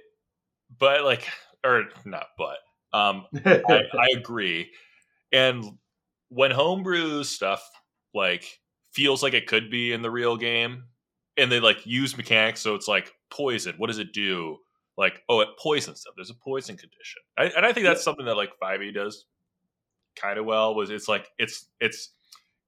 but 0.78 1.06
like 1.06 1.26
or 1.64 1.86
not 2.04 2.26
but 2.38 2.58
um 2.92 3.26
I, 3.46 3.62
I 3.98 4.08
agree. 4.18 4.70
And 5.32 5.64
when 6.30 6.52
homebrew 6.52 7.24
stuff 7.24 7.64
like 8.14 8.60
feels 8.94 9.24
like 9.24 9.34
it 9.34 9.48
could 9.48 9.70
be 9.70 9.92
in 9.92 10.02
the 10.02 10.12
real 10.12 10.38
game, 10.38 10.86
and 11.38 11.52
they 11.52 11.60
like 11.60 11.86
use 11.86 12.16
mechanics, 12.18 12.62
so 12.62 12.76
it's 12.76 12.88
like 12.88 13.14
poison. 13.30 13.76
What 13.78 13.88
does 13.88 14.00
it 14.00 14.14
do? 14.14 14.58
Like, 14.98 15.22
oh, 15.28 15.40
it 15.42 15.50
poisons 15.60 16.02
stuff. 16.02 16.14
There's 16.16 16.30
a 16.30 16.36
poison 16.36 16.78
condition, 16.78 17.22
I, 17.38 17.46
and 17.46 17.66
I 17.66 17.74
think 17.74 17.86
that's 17.86 18.04
something 18.04 18.26
that 18.26 18.38
like 18.38 18.52
Five 18.60 18.82
E 18.84 18.92
does 18.92 19.26
kind 20.16 20.38
of 20.38 20.46
well. 20.46 20.76
Was 20.76 20.90
it's 20.90 21.08
like 21.08 21.30
it's 21.38 21.68
it's 21.80 22.10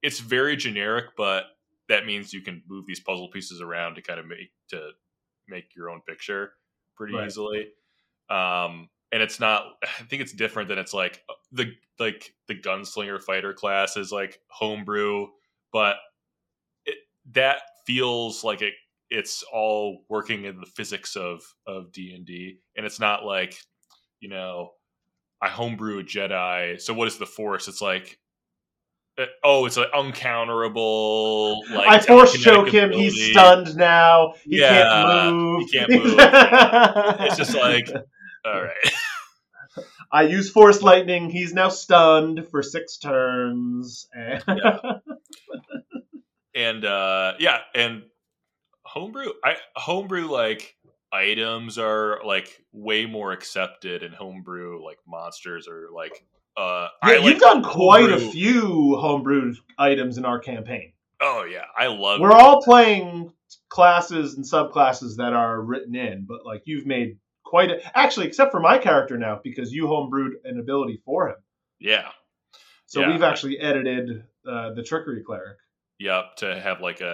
it's 0.02 0.18
very 0.20 0.56
generic, 0.56 1.06
but 1.16 1.44
that 1.88 2.04
means 2.04 2.32
you 2.32 2.40
can 2.42 2.62
move 2.68 2.84
these 2.86 3.00
puzzle 3.00 3.28
pieces 3.28 3.60
around 3.60 3.94
to 3.94 4.02
kind 4.02 4.18
of 4.18 4.26
make 4.26 4.50
to 4.70 4.90
make 5.48 5.74
your 5.76 5.88
own 5.90 6.00
picture 6.00 6.52
pretty 6.96 7.14
Right. 7.14 7.26
easily. 7.26 7.68
Um, 8.28 8.88
and 9.12 9.22
it's 9.22 9.38
not. 9.38 9.66
I 9.84 10.02
think 10.04 10.22
it's 10.22 10.32
different 10.32 10.68
than 10.68 10.78
it's 10.78 10.92
like 10.92 11.22
the 11.52 11.72
like 12.00 12.34
the 12.48 12.54
gunslinger 12.56 13.22
fighter 13.22 13.54
class 13.54 13.96
is 13.96 14.10
like 14.10 14.40
homebrew, 14.48 15.28
but 15.72 15.96
that 17.32 17.58
feels 17.86 18.44
like 18.44 18.62
it. 18.62 18.74
It's 19.10 19.44
all 19.52 20.04
working 20.08 20.44
in 20.44 20.60
the 20.60 20.66
physics 20.66 21.16
of 21.16 21.42
of 21.66 21.92
D 21.92 22.12
and 22.16 22.26
D, 22.26 22.58
and 22.76 22.86
it's 22.86 23.00
not 23.00 23.24
like 23.24 23.56
you 24.20 24.28
know 24.28 24.70
I 25.42 25.48
homebrew 25.48 26.00
a 26.00 26.04
Jedi. 26.04 26.80
So 26.80 26.94
what 26.94 27.08
is 27.08 27.18
the 27.18 27.26
Force? 27.26 27.68
It's 27.68 27.82
like. 27.82 28.18
uh, 29.18 29.26
Oh, 29.44 29.66
it's 29.66 29.76
an 29.76 29.86
uncounterable. 29.94 31.62
Like 31.74 31.88
I 31.88 31.98
force 32.00 32.32
choke 32.42 32.68
him. 32.70 32.90
He's 32.92 33.20
stunned 33.30 33.76
now. 33.76 34.34
He 34.44 34.58
Yeah, 34.58 34.68
can't 34.68 35.34
move. 35.34 35.62
he 35.70 35.78
can't 35.78 35.90
move. 35.90 36.16
It's 37.26 37.36
just 37.36 37.54
like, 37.54 37.88
all 38.44 38.62
right. 38.62 38.92
I 40.12 40.22
use 40.22 40.50
force 40.50 40.82
lightning. 40.82 41.30
He's 41.30 41.52
now 41.54 41.68
stunned 41.68 42.46
for 42.50 42.62
six 42.62 42.98
turns. 42.98 44.08
Yeah. 44.48 44.78
And 46.56 46.84
uh 46.84 47.34
yeah 47.38 47.58
and 47.74 48.02
homebrew 48.84 49.30
i 49.44 49.56
homebrew 49.76 50.26
like 50.26 50.74
items 51.12 51.78
are 51.78 52.20
like 52.24 52.64
way 52.72 53.06
more 53.06 53.32
accepted 53.32 54.02
and 54.02 54.14
homebrew 54.14 54.84
like 54.84 54.98
monsters 55.06 55.68
are 55.68 55.88
like 55.94 56.24
uh 56.56 56.88
Yeah, 57.04 57.10
I 57.10 57.14
you've 57.16 57.24
like 57.24 57.38
done 57.38 57.62
quite 57.62 58.10
a 58.10 58.18
few 58.18 58.96
homebrew 58.96 59.54
items 59.78 60.18
in 60.18 60.24
our 60.24 60.38
campaign. 60.40 60.92
oh 61.20 61.44
yeah 61.44 61.64
i 61.78 61.86
love 61.86 62.20
We're 62.20 62.32
all 62.32 62.62
playing 62.62 63.32
classes 63.68 64.34
and 64.34 64.44
subclasses 64.44 65.16
that 65.16 65.32
are 65.32 65.60
written 65.60 65.94
in, 65.94 66.24
but 66.28 66.44
like 66.44 66.62
you've 66.64 66.86
made 66.86 67.18
quite 67.44 67.70
a 67.70 67.98
actually, 67.98 68.26
except 68.26 68.50
for 68.50 68.60
my 68.60 68.78
character 68.78 69.16
now, 69.18 69.40
because 69.42 69.72
you 69.72 69.84
homebrewed 69.84 70.30
an 70.44 70.58
ability 70.58 71.00
for 71.04 71.28
him. 71.28 71.36
yeah 71.78 72.08
So 72.86 73.00
Yeah. 73.00 73.12
we've 73.12 73.22
actually 73.22 73.58
edited 73.60 74.24
uh, 74.48 74.72
the 74.74 74.82
trickery 74.82 75.22
cleric. 75.24 75.58
Yep 75.98 76.36
to 76.36 76.60
have 76.60 76.80
like 76.80 77.00
a, 77.00 77.04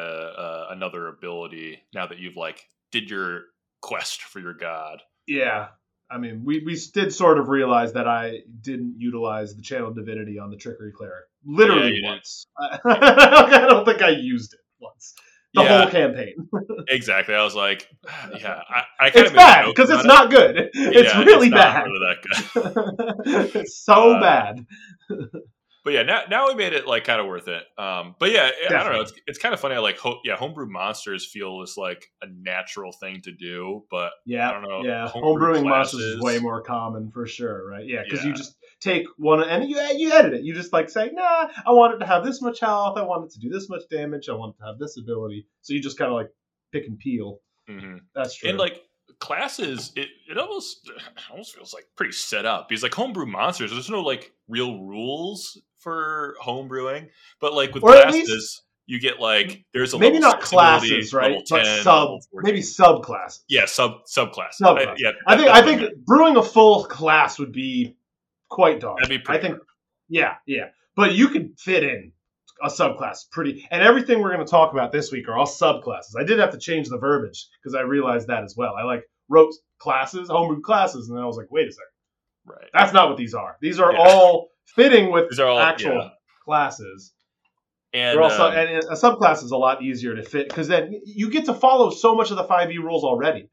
a 0.71 0.73
another 0.73 1.09
ability 1.09 1.79
now 1.95 2.07
that 2.07 2.19
you've 2.19 2.37
like 2.37 2.69
did 2.91 3.09
your 3.11 3.43
quest 3.81 4.23
for 4.23 4.41
your 4.41 4.55
god 4.55 5.03
Yeah. 5.27 5.69
I 6.11 6.19
mean, 6.19 6.45
we, 6.45 6.63
we 6.63 6.79
did 6.93 7.11
sort 7.15 7.39
of 7.39 7.49
realize 7.49 7.95
that 7.95 8.07
I 8.07 8.41
didn't 8.61 8.97
utilize 8.99 9.57
the 9.57 9.63
channel 9.63 9.95
divinity 9.95 10.39
on 10.39 10.51
the 10.51 10.57
trickery 10.59 10.93
cleric. 10.93 11.25
Literally 11.43 11.99
Yeah, 12.03 12.11
once. 12.11 12.45
I 12.59 13.65
don't 13.67 13.87
think 13.87 14.03
I 14.03 14.11
used 14.11 14.53
it 14.53 14.61
once. 14.79 15.15
The 15.55 15.63
Yeah. 15.63 15.83
whole 15.83 15.91
campaign. 15.91 16.35
exactly 16.89 17.35
i 17.35 17.43
was 17.43 17.55
like 17.55 17.89
yeah 18.39 18.61
i, 18.69 18.83
I 19.01 19.11
kind 19.11 19.27
It's 19.27 19.35
bad 19.35 19.67
because 19.75 19.89
it's 19.91 20.05
not 20.05 20.31
good. 20.31 20.71
It's 20.75 21.15
Yeah, 21.15 21.23
really 21.25 21.49
not 21.49 21.57
bad. 21.57 21.85
really 21.87 22.07
that 22.07 22.23
good 22.23 23.57
it's 23.57 23.83
so 23.83 24.13
Uh, 24.13 24.21
bad. 24.21 24.67
But 25.85 25.93
yeah, 25.93 26.03
now 26.03 26.23
now 26.31 26.49
we 26.49 26.55
made 26.55 26.73
it 26.73 26.87
like 26.87 27.05
kind 27.05 27.21
of 27.21 27.27
worth 27.27 27.49
it. 27.49 27.63
Um, 27.79 28.15
but 28.19 28.31
yeah, 28.31 28.51
I 28.69 28.73
don't 28.85 28.93
know. 28.93 29.01
It's, 29.01 29.13
it's 29.27 29.39
kind 29.39 29.53
of 29.53 29.61
funny. 29.61 29.75
I 29.75 29.79
like, 29.79 29.99
ho- 29.99 30.21
yeah, 30.25 30.37
homebrew 30.37 30.69
monsters 30.69 31.27
feel 31.27 31.63
is 31.63 31.75
like 31.77 32.07
a 32.23 32.27
natural 32.29 32.93
thing 32.93 33.21
to 33.23 33.33
do, 33.33 33.85
but 33.91 34.13
Yeah, 34.25 34.49
I 34.51 34.53
don't 34.53 34.63
know. 34.63 34.83
yeah. 34.85 35.09
homebrew 35.09 35.55
Homebrewing 35.55 35.69
monsters 35.69 36.01
is 36.01 36.21
way 36.23 36.39
more 36.39 36.63
common 36.63 37.11
for 37.11 37.27
sure, 37.27 37.69
right? 37.69 37.87
Yeah, 37.87 38.03
because 38.05 38.25
you 38.25 38.33
just 38.33 38.57
take 38.81 39.07
one 39.17 39.43
and 39.43 39.69
you 39.69 39.81
you 39.97 40.13
edit 40.13 40.35
it. 40.35 40.43
You 40.45 40.55
just 40.55 40.73
like 40.73 40.89
say, 40.91 41.11
nah, 41.13 41.49
I 41.67 41.73
want 41.73 41.95
it 41.95 41.99
to 41.99 42.07
have 42.07 42.25
this 42.25 42.41
much 42.43 42.61
health. 42.61 42.97
I 42.99 43.03
want 43.03 43.25
it 43.27 43.33
to 43.33 43.41
do 43.41 43.49
this 43.49 43.69
much 43.69 43.83
damage. 43.91 44.29
I 44.29 44.35
want 44.35 44.55
it 44.55 44.59
to 44.61 44.67
have 44.67 44.79
this 44.79 44.97
ability. 44.99 45.47
So 45.63 45.75
you 45.75 45.81
just 45.81 45.99
kind 45.99 46.11
of 46.11 46.17
like 46.17 46.31
pick 46.73 46.87
and 46.87 46.99
peel. 46.99 47.41
Mhm. 47.69 48.01
That's 48.15 48.35
true. 48.37 48.51
and 48.51 48.59
like 48.59 48.83
classes, 49.21 49.93
it, 49.97 50.09
it 50.29 50.37
almost 50.39 50.89
it 50.97 51.03
almost 51.31 51.55
feels 51.55 51.73
like 51.73 51.87
pretty 51.97 52.13
set 52.13 52.45
up 52.45 52.69
because 52.69 52.83
like 52.83 52.95
homebrew 52.95 53.27
monsters, 53.27 53.71
there's 53.71 53.91
no 53.91 54.03
like 54.03 54.33
real 54.49 54.81
rules 54.85 55.61
for 55.83 56.37
homebrewing, 56.43 57.09
but 57.41 57.53
like 57.55 57.75
with 57.75 57.83
Or 57.85 57.93
classes. 57.93 58.29
least- 58.29 58.63
you 58.87 58.99
get 58.99 59.21
like 59.21 59.65
there's 59.73 59.95
a 59.95 59.99
maybe 59.99 60.19
not 60.19 60.41
classes, 60.41 61.15
right? 61.15 61.31
level 61.31 61.45
But 61.49 61.65
10, 61.65 61.83
sub, 61.85 62.19
maybe 62.35 62.59
subclasses. 62.61 63.41
yeah, 63.49 63.65
sub 63.67 64.05
subclass. 64.07 64.55
Subclass. 64.61 64.89
I, 64.89 64.95
yeah, 64.99 65.11
I 65.27 65.37
think 65.37 65.49
I 65.51 65.63
think 65.63 65.81
meant. 65.83 66.05
brewing 66.05 66.37
a 66.37 66.43
full 66.43 66.85
class 66.85 67.39
would 67.39 67.53
be 67.53 67.97
quite 68.49 68.81
dark. 68.81 68.99
That'd 69.01 69.23
be 69.25 69.33
I 69.33 69.39
think, 69.39 69.55
hard. 69.55 69.67
yeah, 70.09 70.35
yeah. 70.47 70.71
But 70.97 71.13
you 71.13 71.29
could 71.29 71.59
fit 71.61 71.85
in 71.85 72.13
a 72.61 72.69
subclass 72.69 73.31
pretty, 73.31 73.67
and 73.71 73.83
everything 73.83 74.21
we're 74.21 74.35
going 74.35 74.45
to 74.45 74.51
talk 74.51 74.73
about 74.73 74.91
this 74.93 75.13
week 75.13 75.29
are 75.29 75.39
all 75.39 75.47
subclasses. 75.47 76.17
I 76.19 76.25
did 76.25 76.41
have 76.41 76.51
to 76.51 76.59
change 76.59 76.89
the 76.89 76.99
verbiage 76.99 77.47
because 77.63 77.75
I 77.77 77.83
realized 77.83 78.27
that 78.29 78.43
as 78.43 78.57
well. 78.57 78.75
I 78.75 78.83
like 78.83 79.05
wrote 79.29 79.55
classes, 79.79 80.29
homebrew 80.29 80.61
classes, 80.61 81.09
and 81.09 81.17
then 81.17 81.23
I 81.23 81.27
was 81.27 81.37
like, 81.37 81.51
wait 81.51 81.69
a 81.69 81.73
second, 81.73 82.57
right. 82.57 82.69
that's 82.75 82.93
not 82.93 83.09
what 83.09 83.17
these 83.17 83.33
are. 83.33 83.57
These 83.63 83.79
are 83.79 83.93
Yeah. 83.93 84.01
all 84.01 84.49
fitting 84.67 85.11
with 85.11 85.39
all 85.39 85.59
actual 85.59 85.97
yeah. 85.97 86.09
classes. 86.45 87.13
And, 87.95 88.19
also, 88.19 88.47
um, 88.47 88.57
and 88.57 88.71
a 88.85 88.95
subclass 88.95 89.45
is 89.45 89.51
a 89.51 89.57
lot 89.57 89.83
easier 89.83 90.15
to 90.15 90.23
fit 90.23 90.49
because 90.49 90.69
then 90.69 91.03
you 91.05 91.31
get 91.31 91.45
to 91.47 91.55
follow 91.55 91.91
so 91.91 92.15
much 92.15 92.31
of 92.31 92.39
the 92.39 92.45
5e 92.45 92.79
rules 92.79 93.05
already. 93.05 93.51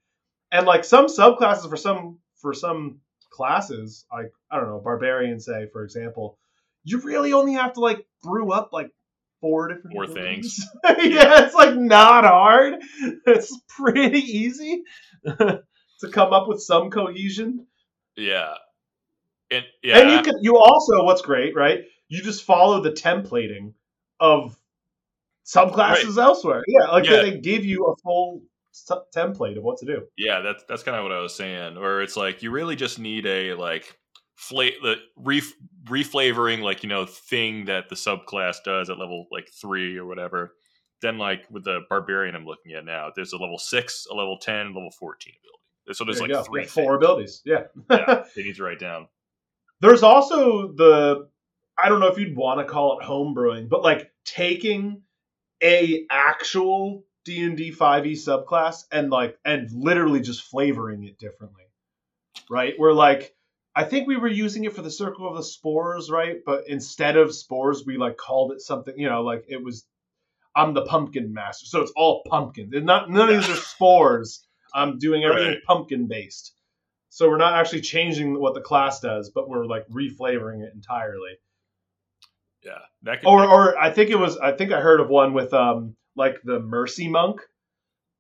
And 0.52 0.66
like 0.66 0.86
some 0.86 1.08
subclasses 1.08 1.70
for 1.70 1.76
some 1.78 2.20
for 2.42 2.54
some 2.54 3.02
classes, 3.32 4.06
like 4.12 4.32
I 4.50 4.58
don't 4.58 4.70
know, 4.70 4.82
barbarian 4.84 5.40
say 5.40 5.68
for 5.72 5.84
example, 5.84 6.38
you 6.84 7.00
really 7.00 7.34
only 7.34 7.54
have 7.54 7.74
to 7.74 7.82
like 7.82 8.06
brew 8.24 8.52
up 8.52 8.70
like 8.72 8.92
four 9.42 9.68
different 9.68 9.94
Four 9.94 10.06
abilities. 10.06 10.66
yeah, 10.86 11.46
it's 11.46 11.56
like 11.56 11.76
not 11.76 12.24
hard. 12.24 12.76
It's 13.26 13.56
pretty 13.68 14.20
easy 14.20 14.84
to 15.26 16.10
come 16.12 16.34
up 16.34 16.48
with 16.48 16.62
some 16.62 16.90
cohesion. 16.90 17.68
yeah, 18.16 18.56
and 19.52 19.66
yeah, 19.84 20.00
And 20.00 20.12
you 20.12 20.22
can 20.22 20.42
you 20.44 20.58
also 20.58 21.04
what's 21.04 21.22
great, 21.22 21.56
right? 21.56 21.86
You 22.08 22.22
just 22.22 22.44
follow 22.44 22.82
the 22.82 22.92
templating 22.92 23.74
of 24.20 24.58
subclasses 25.46 26.18
elsewhere. 26.22 26.64
Yeah, 26.68 26.88
like 26.88 27.06
Yeah. 27.06 27.22
They, 27.22 27.38
give 27.40 27.66
you 27.66 27.86
a 27.86 27.96
full 28.02 28.42
s- 28.74 28.92
template 29.16 29.58
of 29.58 29.64
what 29.64 29.78
to 29.80 29.86
do. 29.86 30.04
Yeah, 30.18 30.42
that's 30.42 30.64
that's 30.68 30.84
kind 30.84 30.98
of 30.98 31.04
what 31.04 31.12
I 31.12 31.20
was 31.20 31.36
saying. 31.36 31.76
Where 31.80 32.02
it's 32.02 32.18
like 32.18 32.44
you 32.44 32.52
really 32.52 32.76
just 32.76 33.00
need 33.00 33.26
a 33.26 33.54
like 33.56 33.98
fla- 34.36 34.80
the 34.82 34.98
re 35.16 35.42
reflavoring 35.86 36.62
like 36.62 36.84
you 36.84 36.90
know 36.90 37.06
thing 37.06 37.66
that 37.66 37.90
the 37.90 37.96
subclass 37.96 38.58
does 38.64 38.90
at 38.90 38.98
level 39.00 39.28
like 39.32 39.50
three 39.50 39.98
or 39.98 40.06
whatever. 40.06 40.56
Then 41.02 41.18
like 41.18 41.46
with 41.50 41.64
the 41.64 41.82
barbarian 41.90 42.36
I'm 42.36 42.46
looking 42.46 42.74
at 42.74 42.84
now, 42.86 43.12
there's 43.16 43.32
a 43.34 43.38
level 43.38 43.58
six, 43.58 44.06
a 44.12 44.14
level 44.14 44.38
ten, 44.38 44.68
level 44.68 44.92
fourteen 44.92 45.34
ability. 45.34 45.98
So 45.98 46.04
there's 46.04 46.20
There 46.20 46.28
like 46.28 46.46
three 46.46 46.66
four 46.66 46.84
things. 46.94 46.96
abilities. 47.04 47.42
Yeah. 47.46 47.64
Yeah, 47.90 48.24
they 48.36 48.44
need 48.44 48.56
to 48.58 48.64
write 48.64 48.80
down. 48.80 49.08
There's 49.82 50.04
also 50.04 50.74
the 50.74 51.30
I 51.82 51.90
don't 51.90 52.00
know 52.00 52.08
if 52.08 52.18
you'd 52.18 52.36
want 52.36 52.60
to 52.60 52.66
call 52.66 53.00
it 53.00 53.06
home 53.06 53.34
brewing, 53.34 53.68
but 53.70 53.84
like 53.84 54.12
taking 54.26 55.04
a 55.64 56.06
actual 56.10 57.06
D 57.26 57.44
and 57.44 57.58
D 57.58 57.72
five 57.72 58.06
E 58.06 58.14
subclass 58.14 58.84
and 58.92 59.10
like 59.10 59.38
and 59.46 59.70
literally 59.72 60.22
just 60.22 60.44
flavoring 60.44 61.04
it 61.06 61.18
differently, 61.20 61.64
right? 62.50 62.74
We're 62.78 62.94
like, 62.94 63.36
I 63.76 63.84
think 63.86 64.08
we 64.08 64.18
were 64.18 64.28
using 64.28 64.66
it 64.66 64.74
for 64.76 64.82
the 64.82 64.92
Circle 64.92 65.30
of 65.30 65.38
the 65.38 65.44
Spores, 65.44 66.10
right? 66.10 66.38
But 66.46 66.68
instead 66.68 67.18
of 67.18 67.34
spores, 67.34 67.86
we 67.86 67.98
like 67.98 68.18
called 68.18 68.52
it 68.54 68.62
something, 68.62 68.94
you 68.98 69.10
know, 69.10 69.22
like 69.24 69.46
it 69.50 69.64
was. 69.64 69.86
I'm 70.56 70.74
the 70.74 70.84
pumpkin 70.86 71.34
master, 71.34 71.68
so 71.68 71.82
it's 71.82 71.94
all 71.96 72.24
pumpkin. 72.28 72.70
They're 72.72 72.82
not 72.82 73.10
none 73.10 73.30
of 73.30 73.36
these 73.36 73.50
are 73.50 73.56
spores. 73.62 74.46
I'm 74.74 74.98
doing 75.00 75.24
everything 75.24 75.50
Right. 75.54 75.64
pumpkin 75.66 76.08
based. 76.08 76.54
So 77.10 77.28
we're 77.28 77.38
not 77.38 77.54
actually 77.56 77.82
changing 77.82 78.40
what 78.40 78.54
the 78.54 78.62
class 78.62 79.00
does, 79.00 79.30
but 79.30 79.50
we're 79.50 79.66
like 79.66 79.88
reflavoring 79.90 80.62
it 80.64 80.74
entirely. 80.74 81.32
Yeah, 82.64 82.80
that 83.04 83.22
could 83.22 83.28
Or, 83.30 83.42
be- 83.42 83.48
or 83.48 83.78
I 83.78 83.90
think 83.92 84.10
it 84.10 84.18
was. 84.20 84.38
I 84.38 84.52
think 84.52 84.72
I 84.72 84.82
heard 84.82 85.00
of 85.00 85.10
one 85.10 85.34
with 85.34 85.54
um 85.54 85.96
like 86.16 86.42
the 86.44 86.60
mercy 86.60 87.08
monk, 87.08 87.42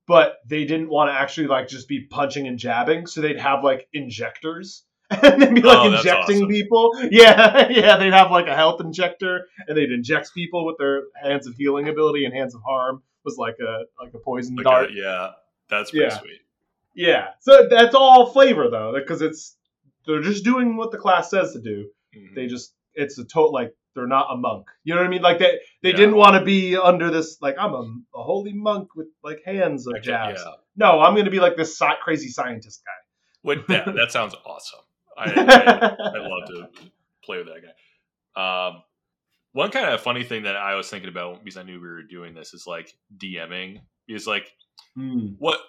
but 0.08 0.38
they 0.47 0.63
didn't 0.65 0.89
want 0.89 1.10
to 1.10 1.13
actually 1.13 1.47
like 1.47 1.67
just 1.67 1.88
be 1.88 2.06
punching 2.10 2.47
and 2.47 2.58
jabbing, 2.58 3.06
so 3.06 3.21
they'd 3.21 3.39
have 3.39 3.63
like 3.63 3.88
injectors. 3.93 4.84
And 5.23 5.41
they'd 5.41 5.56
be 5.56 5.62
like 5.62 5.78
Oh, 5.80 5.95
injecting 5.97 6.38
awesome. 6.38 6.49
people. 6.49 6.91
Yeah, 7.10 7.67
yeah. 7.71 7.97
They'd 7.97 8.13
have 8.13 8.30
like 8.32 8.45
a 8.47 8.56
health 8.56 8.80
injector, 8.80 9.47
and 9.67 9.75
they'd 9.75 9.91
inject 9.91 10.34
people 10.36 10.65
with 10.67 10.78
their 10.78 11.02
hands 11.19 11.47
of 11.47 11.56
healing 11.56 11.89
ability, 11.89 12.25
and 12.25 12.34
hands 12.34 12.54
of 12.54 12.62
harm 12.65 13.02
was 13.25 13.36
like 13.38 13.56
a 13.60 13.86
like 14.02 14.13
a 14.13 14.19
poison 14.19 14.56
like 14.56 14.65
dart. 14.65 14.91
a- 14.91 14.93
yeah, 14.93 15.32
that's 15.69 15.89
pretty 15.91 16.06
Yeah. 16.13 16.19
sweet. 16.19 16.39
Yeah. 17.00 17.28
So 17.40 17.68
that's 17.70 17.96
all 17.96 18.32
flavor 18.32 18.70
though, 18.70 18.94
because 18.94 19.22
it's 19.22 19.56
they're 20.06 20.22
just 20.22 20.44
doing 20.44 20.76
what 20.76 20.92
the 20.92 20.98
class 20.98 21.30
says 21.30 21.54
to 21.54 21.62
do. 21.62 21.88
Mhm. 22.16 22.36
They 22.36 22.48
just 22.48 22.74
it's 22.94 23.18
a 23.18 23.24
total 23.24 23.54
like 23.54 23.74
they're 23.96 24.08
not 24.08 24.28
a 24.32 24.36
monk. 24.38 24.66
You 24.84 24.94
know 24.96 25.02
what 25.02 25.08
I 25.08 25.10
mean? 25.10 25.22
Like 25.22 25.40
they 25.40 25.60
they 25.82 25.92
Yeah. 25.92 25.96
didn't 25.96 26.16
want 26.18 26.36
to 26.38 26.44
be 26.44 26.76
under 26.76 27.10
this 27.10 27.38
like 27.42 27.56
I'm 27.58 27.74
a, 27.74 27.84
a 28.16 28.24
holy 28.24 28.54
monk 28.54 28.96
with 28.96 29.08
like 29.24 29.42
hands 29.46 29.88
of 29.88 29.94
I 29.96 30.00
jabs. 30.00 30.42
yeah. 30.46 30.52
No, 30.76 31.00
I'm 31.02 31.16
gonna 31.16 31.32
be 31.32 31.40
like 31.40 31.56
this 31.56 31.78
sci- 31.78 32.00
crazy 32.04 32.28
scientist 32.30 32.84
guy. 32.86 32.92
What, 33.42 33.60
yeah, 33.70 33.86
that 33.86 34.12
sounds 34.12 34.36
awesome. 34.46 34.80
I, 35.18 35.24
I, 35.24 36.12
I'd 36.16 36.30
love 36.30 36.48
to 36.50 36.68
play 37.24 37.38
with 37.38 37.48
that 37.48 37.62
guy. 37.64 38.68
Um, 38.68 38.84
one 39.54 39.72
kind 39.72 39.86
of 39.94 40.02
funny 40.02 40.24
thing 40.26 40.44
that 40.44 40.56
I 40.58 40.76
was 40.76 40.90
thinking 40.90 41.10
about 41.10 41.44
because 41.44 41.56
I 41.58 41.64
knew 41.64 41.80
we 41.80 41.88
were 41.88 42.04
doing 42.04 42.34
this 42.34 42.54
is 42.54 42.66
like 42.68 42.94
DMing. 43.18 43.80
Is 44.10 44.28
like 44.28 44.48
Hmm. 44.96 45.28
what 45.38 45.60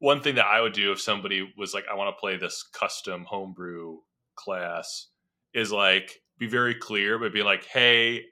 one 0.00 0.20
thing 0.22 0.34
that 0.34 0.46
I 0.46 0.60
would 0.60 0.72
do 0.72 0.92
if 0.92 1.00
somebody 1.00 1.52
was 1.56 1.72
like, 1.72 1.84
I 1.90 1.94
want 1.94 2.14
to 2.14 2.20
play 2.20 2.36
this 2.36 2.64
custom 2.74 3.24
homebrew 3.28 3.98
class 4.34 5.08
is 5.54 5.70
like 5.70 6.20
be 6.38 6.48
very 6.48 6.74
clear, 6.74 7.18
but 7.18 7.32
be 7.32 7.42
like, 7.42 7.64
hey, 7.66 8.24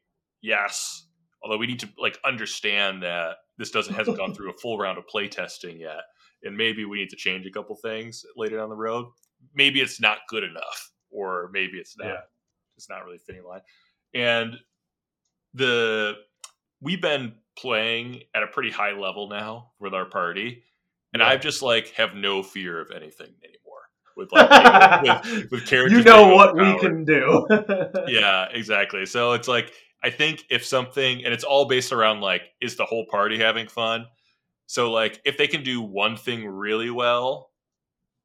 yes. 0.42 1.07
Although 1.42 1.59
we 1.59 1.66
need 1.66 1.81
to 1.81 1.88
like 1.98 2.18
understand 2.24 3.02
that 3.04 3.37
this 3.59 3.70
doesn't 3.70 3.94
hasn't 3.94 4.16
gone 4.16 4.35
through 4.35 4.50
a 4.50 4.54
full 4.54 4.78
round 4.78 4.98
of 4.98 5.07
play 5.07 5.28
testing 5.28 5.78
yet, 5.78 6.02
and 6.42 6.57
maybe 6.57 6.85
we 6.85 6.98
need 6.98 7.11
to 7.11 7.16
change 7.16 7.46
a 7.46 7.50
couple 7.50 7.76
things 7.76 8.24
later 8.37 8.57
down 8.57 8.70
the 8.70 8.76
road. 8.76 9.07
Maybe 9.54 9.81
it's 9.81 10.00
not 10.00 10.18
good 10.28 10.42
enough, 10.42 10.90
or 11.11 11.50
maybe 11.52 11.78
it's 11.78 11.96
not. 11.96 12.07
Yeah. 12.07 12.20
It's 12.76 12.88
not 12.88 13.04
really 13.04 13.18
fitting 13.18 13.44
line. 13.44 13.61
And 14.14 14.57
the 15.54 16.14
we've 16.81 17.02
been 17.02 17.35
playing 17.57 18.22
at 18.35 18.42
a 18.42 18.46
pretty 18.46 18.70
high 18.70 18.92
level 18.92 19.28
now 19.28 19.72
with 19.81 19.94
our 19.94 20.07
party, 20.07 20.62
and 21.12 21.21
Yeah. 21.21 21.29
I've 21.29 21.40
just 21.40 21.62
like 21.62 21.88
have 21.94 22.14
no 22.14 22.42
fear 22.42 22.81
of 22.81 22.90
anything 22.90 23.33
anymore. 23.42 23.55
With 24.16 24.33
like 24.33 25.03
with, 25.03 25.51
with 25.51 25.66
characters, 25.66 25.99
you 25.99 26.05
know 26.05 26.35
what 26.35 26.57
we 26.57 26.79
can 26.79 27.05
do. 27.05 27.47
Yeah, 28.09 28.47
exactly. 28.51 29.07
So 29.07 29.33
it's 29.33 29.49
like 29.49 29.73
I 30.03 30.11
think 30.11 30.44
if 30.51 30.64
something, 30.64 31.25
and 31.25 31.35
it's 31.35 31.44
all 31.44 31.66
based 31.66 31.92
around 31.92 32.21
like, 32.21 32.42
is 32.61 32.77
the 32.77 32.85
whole 32.85 33.07
party 33.11 33.38
having 33.38 33.66
fun? 33.68 34.07
So 34.66 34.92
like, 34.92 35.21
if 35.25 35.37
they 35.38 35.47
can 35.49 35.62
do 35.64 35.81
one 35.81 36.16
thing 36.16 36.47
really 36.47 36.90
well, 36.90 37.51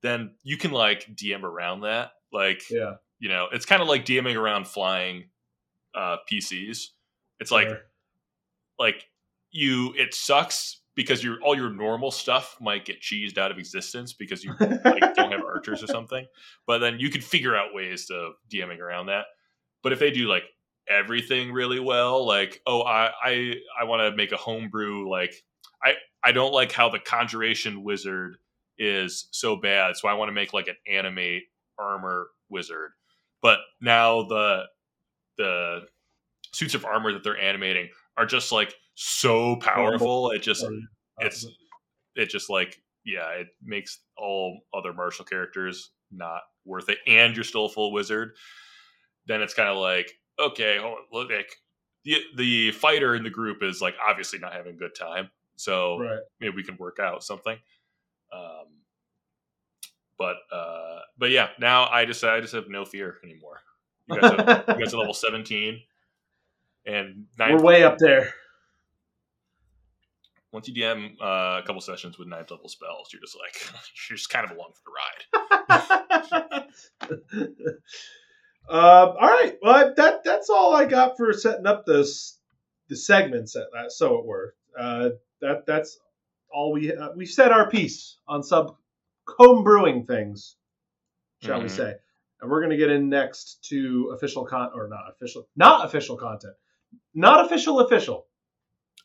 then 0.02 0.36
you 0.43 0.58
can 0.58 0.72
like 0.72 1.08
DM 1.15 1.43
around 1.43 1.82
that. 1.82 2.12
Like, 2.32 2.63
yeah. 2.69 2.96
you 3.19 3.30
know, 3.30 3.48
it's 3.52 3.65
kind 3.65 3.82
of 3.82 3.88
like 3.88 4.06
DMing 4.06 4.36
around 4.36 4.67
flying 4.67 5.30
uh, 5.96 6.17
PCs. 6.32 6.88
It's 7.39 7.52
like 7.52 7.69
Sure. 7.69 7.82
like 8.78 9.06
you 9.52 9.93
it 9.98 10.13
sucks 10.13 10.80
because 10.95 11.23
your 11.23 11.38
all 11.41 11.56
your 11.56 11.69
normal 11.69 12.12
stuff 12.12 12.58
might 12.62 12.86
get 12.86 13.01
cheesed 13.01 13.38
out 13.38 13.51
of 13.51 13.58
existence 13.58 14.13
because 14.13 14.43
you 14.43 14.53
like 14.60 15.15
don't 15.15 15.32
have 15.32 15.43
archers 15.47 15.84
or 15.84 15.88
something. 15.88 16.25
But 16.67 16.79
then 16.79 16.99
you 16.99 17.10
could 17.10 17.23
figure 17.23 17.56
out 17.56 17.73
ways 17.73 18.06
to 18.08 18.32
DMing 18.51 18.79
around 18.79 19.08
that. 19.08 19.25
But 19.82 19.93
if 19.93 19.99
they 19.99 20.12
do 20.12 20.27
like 20.27 20.43
everything 20.88 21.51
really 21.51 21.79
well, 21.79 22.25
like 22.25 22.62
oh 22.67 22.84
I 22.84 23.12
I 23.23 23.53
I 23.79 23.84
want 23.86 24.01
to 24.01 24.15
make 24.15 24.32
a 24.32 24.38
homebrew 24.38 25.10
like 25.10 25.34
I 25.84 25.93
I 26.23 26.32
don't 26.32 26.53
like 26.53 26.71
how 26.71 26.89
the 26.89 26.99
conjuration 26.99 27.84
wizard 27.84 28.38
is 28.77 29.27
so 29.32 29.56
bad, 29.56 29.95
so 29.95 30.08
I 30.08 30.13
want 30.13 30.29
to 30.29 30.34
make 30.34 30.53
like 30.53 30.67
an 30.67 30.77
animate 30.88 31.43
armor 31.79 32.27
wizard. 32.49 32.91
But 33.41 33.60
now 33.82 34.23
the 34.23 34.63
the 35.38 35.82
suits 36.53 36.75
of 36.75 36.86
armor 36.86 37.13
that 37.13 37.23
they're 37.23 37.39
animating 37.39 37.89
are 38.17 38.26
just 38.26 38.52
like 38.52 38.73
so 38.95 39.56
powerful. 39.58 40.32
It 40.32 40.41
just 40.41 40.65
it's 41.19 41.45
it 42.15 42.30
just 42.30 42.49
like 42.49 42.82
yeah, 43.06 43.30
it 43.32 43.47
makes 43.63 43.99
all 44.17 44.60
other 44.73 44.93
martial 44.93 45.26
characters 45.26 45.91
not 46.12 46.41
worth 46.65 46.89
it, 46.89 46.99
and 47.08 47.36
you're 47.36 47.43
still 47.43 47.65
a 47.65 47.69
full 47.69 47.91
wizard. 47.91 48.32
Then 49.28 49.41
it's 49.41 49.54
kind 49.54 49.69
of 49.69 49.78
like 49.78 50.12
okay, 50.39 50.80
look, 51.12 51.30
like 51.30 51.52
the 52.04 52.17
the 52.36 52.71
fighter 52.71 53.15
in 53.15 53.23
the 53.23 53.30
group 53.30 53.63
is 53.63 53.82
like 53.82 53.95
obviously 54.06 54.39
not 54.39 54.54
having 54.54 54.76
a 54.76 54.78
good 54.78 54.95
time, 54.99 55.30
so 55.56 55.99
Right. 55.99 56.19
maybe 56.39 56.56
we 56.56 56.63
can 56.63 56.78
work 56.78 56.99
out 56.99 57.23
something. 57.23 57.58
Um, 58.32 58.65
but 60.17 60.38
uh, 60.52 60.99
but 61.17 61.32
yeah, 61.32 61.49
now 61.60 61.88
I 61.89 62.06
just 62.06 62.23
I 62.23 62.39
just 62.41 62.54
have 62.54 62.69
no 62.69 62.86
fear 62.86 63.17
anymore. 63.23 63.62
You 64.08 64.19
guys, 64.19 64.32
have, 64.32 64.63
you 64.67 64.84
guys 64.84 64.93
are 64.93 64.97
level 64.99 65.13
seventeen, 65.13 65.82
and 66.86 67.26
We're 67.38 67.48
nine, 67.50 67.63
way 67.63 67.84
up 67.84 67.98
there. 67.98 68.34
once 70.52 70.67
you 70.67 70.74
DM 70.74 71.13
uh, 71.22 71.62
a 71.62 71.63
couple 71.65 71.82
sessions 71.82 72.17
with 72.19 72.28
ninth 72.28 72.52
level 72.52 72.69
spells, 72.69 73.10
you're 73.12 73.22
just 73.22 73.36
like 73.38 73.56
you're 74.10 74.17
just 74.17 74.30
kind 74.30 74.46
of 74.50 74.56
along 74.56 74.72
for 74.74 74.82
the 74.86 74.91
ride. 77.10 77.50
Um, 78.69 78.80
all 79.19 79.28
right. 79.28 79.58
Well, 79.62 79.93
that 79.98 80.24
that's 80.24 80.50
all 80.50 80.74
I 80.74 80.86
got 80.86 81.17
for 81.17 81.34
setting 81.34 81.67
up 81.67 81.86
this 81.86 82.39
the 82.88 82.96
segments. 82.96 83.58
At 83.58 83.65
that, 83.74 83.91
so 83.91 84.19
it 84.19 84.26
were. 84.26 84.56
Uh, 84.80 85.10
that 85.41 85.65
that's 85.65 86.00
all 86.50 86.72
we 86.72 86.96
uh, 86.96 87.10
we 87.13 87.26
said 87.26 87.52
our 87.52 87.69
piece 87.69 88.19
on 88.26 88.41
sub 88.41 88.78
home 89.28 89.65
brewing 89.65 90.06
things, 90.06 90.56
shall 91.41 91.60
we 91.62 91.67
Mhm. 91.67 91.76
say? 91.76 91.96
And 92.41 92.50
we're 92.50 92.62
gonna 92.62 92.78
get 92.78 92.89
in 92.89 93.10
next 93.10 93.65
to 93.65 94.13
official 94.15 94.46
con 94.46 94.72
or 94.74 94.88
not 94.88 95.10
official, 95.12 95.46
not 95.58 95.86
official 95.86 96.15
content, 96.15 96.56
not 97.13 97.45
official 97.45 97.79
official, 97.79 98.27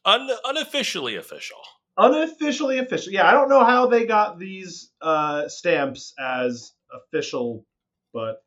Un- 0.04 0.28
unofficially 0.44 1.16
official. 1.16 1.58
unofficially 1.96 2.78
official. 2.78 3.12
Yeah, 3.12 3.26
I 3.28 3.32
don't 3.32 3.48
know 3.48 3.64
how 3.64 3.86
they 3.86 4.06
got 4.06 4.38
these 4.38 4.90
uh, 5.02 5.48
stamps 5.48 6.14
as 6.18 6.72
official, 6.92 7.64
but 8.14 8.42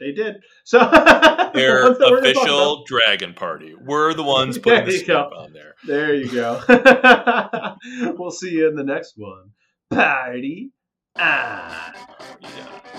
they 0.00 0.12
did. 0.12 0.36
So 0.64 0.78
Their 0.78 0.88
the 1.82 1.84
ones 1.84 1.98
that 1.98 2.08
we're 2.10 2.20
gonna 2.20 2.32
talk 2.34 2.42
about- 2.44 2.52
official 2.52 2.84
dragon 2.86 3.34
party. 3.34 3.74
We're 3.80 4.12
the 4.14 4.22
ones 4.24 4.58
putting 4.62 4.86
the 4.86 4.92
you 4.92 5.06
go. 5.06 5.20
on 5.36 5.52
there. 5.52 5.74
There 5.86 6.14
you 6.14 6.30
go. 6.30 6.60
we'll 8.18 8.30
see 8.30 8.50
you 8.52 8.68
in 8.68 8.74
the 8.74 8.84
next 8.84 9.14
one. 9.16 9.50
Party 9.90 10.72
on. 11.18 11.22
Yeah. 12.40 12.95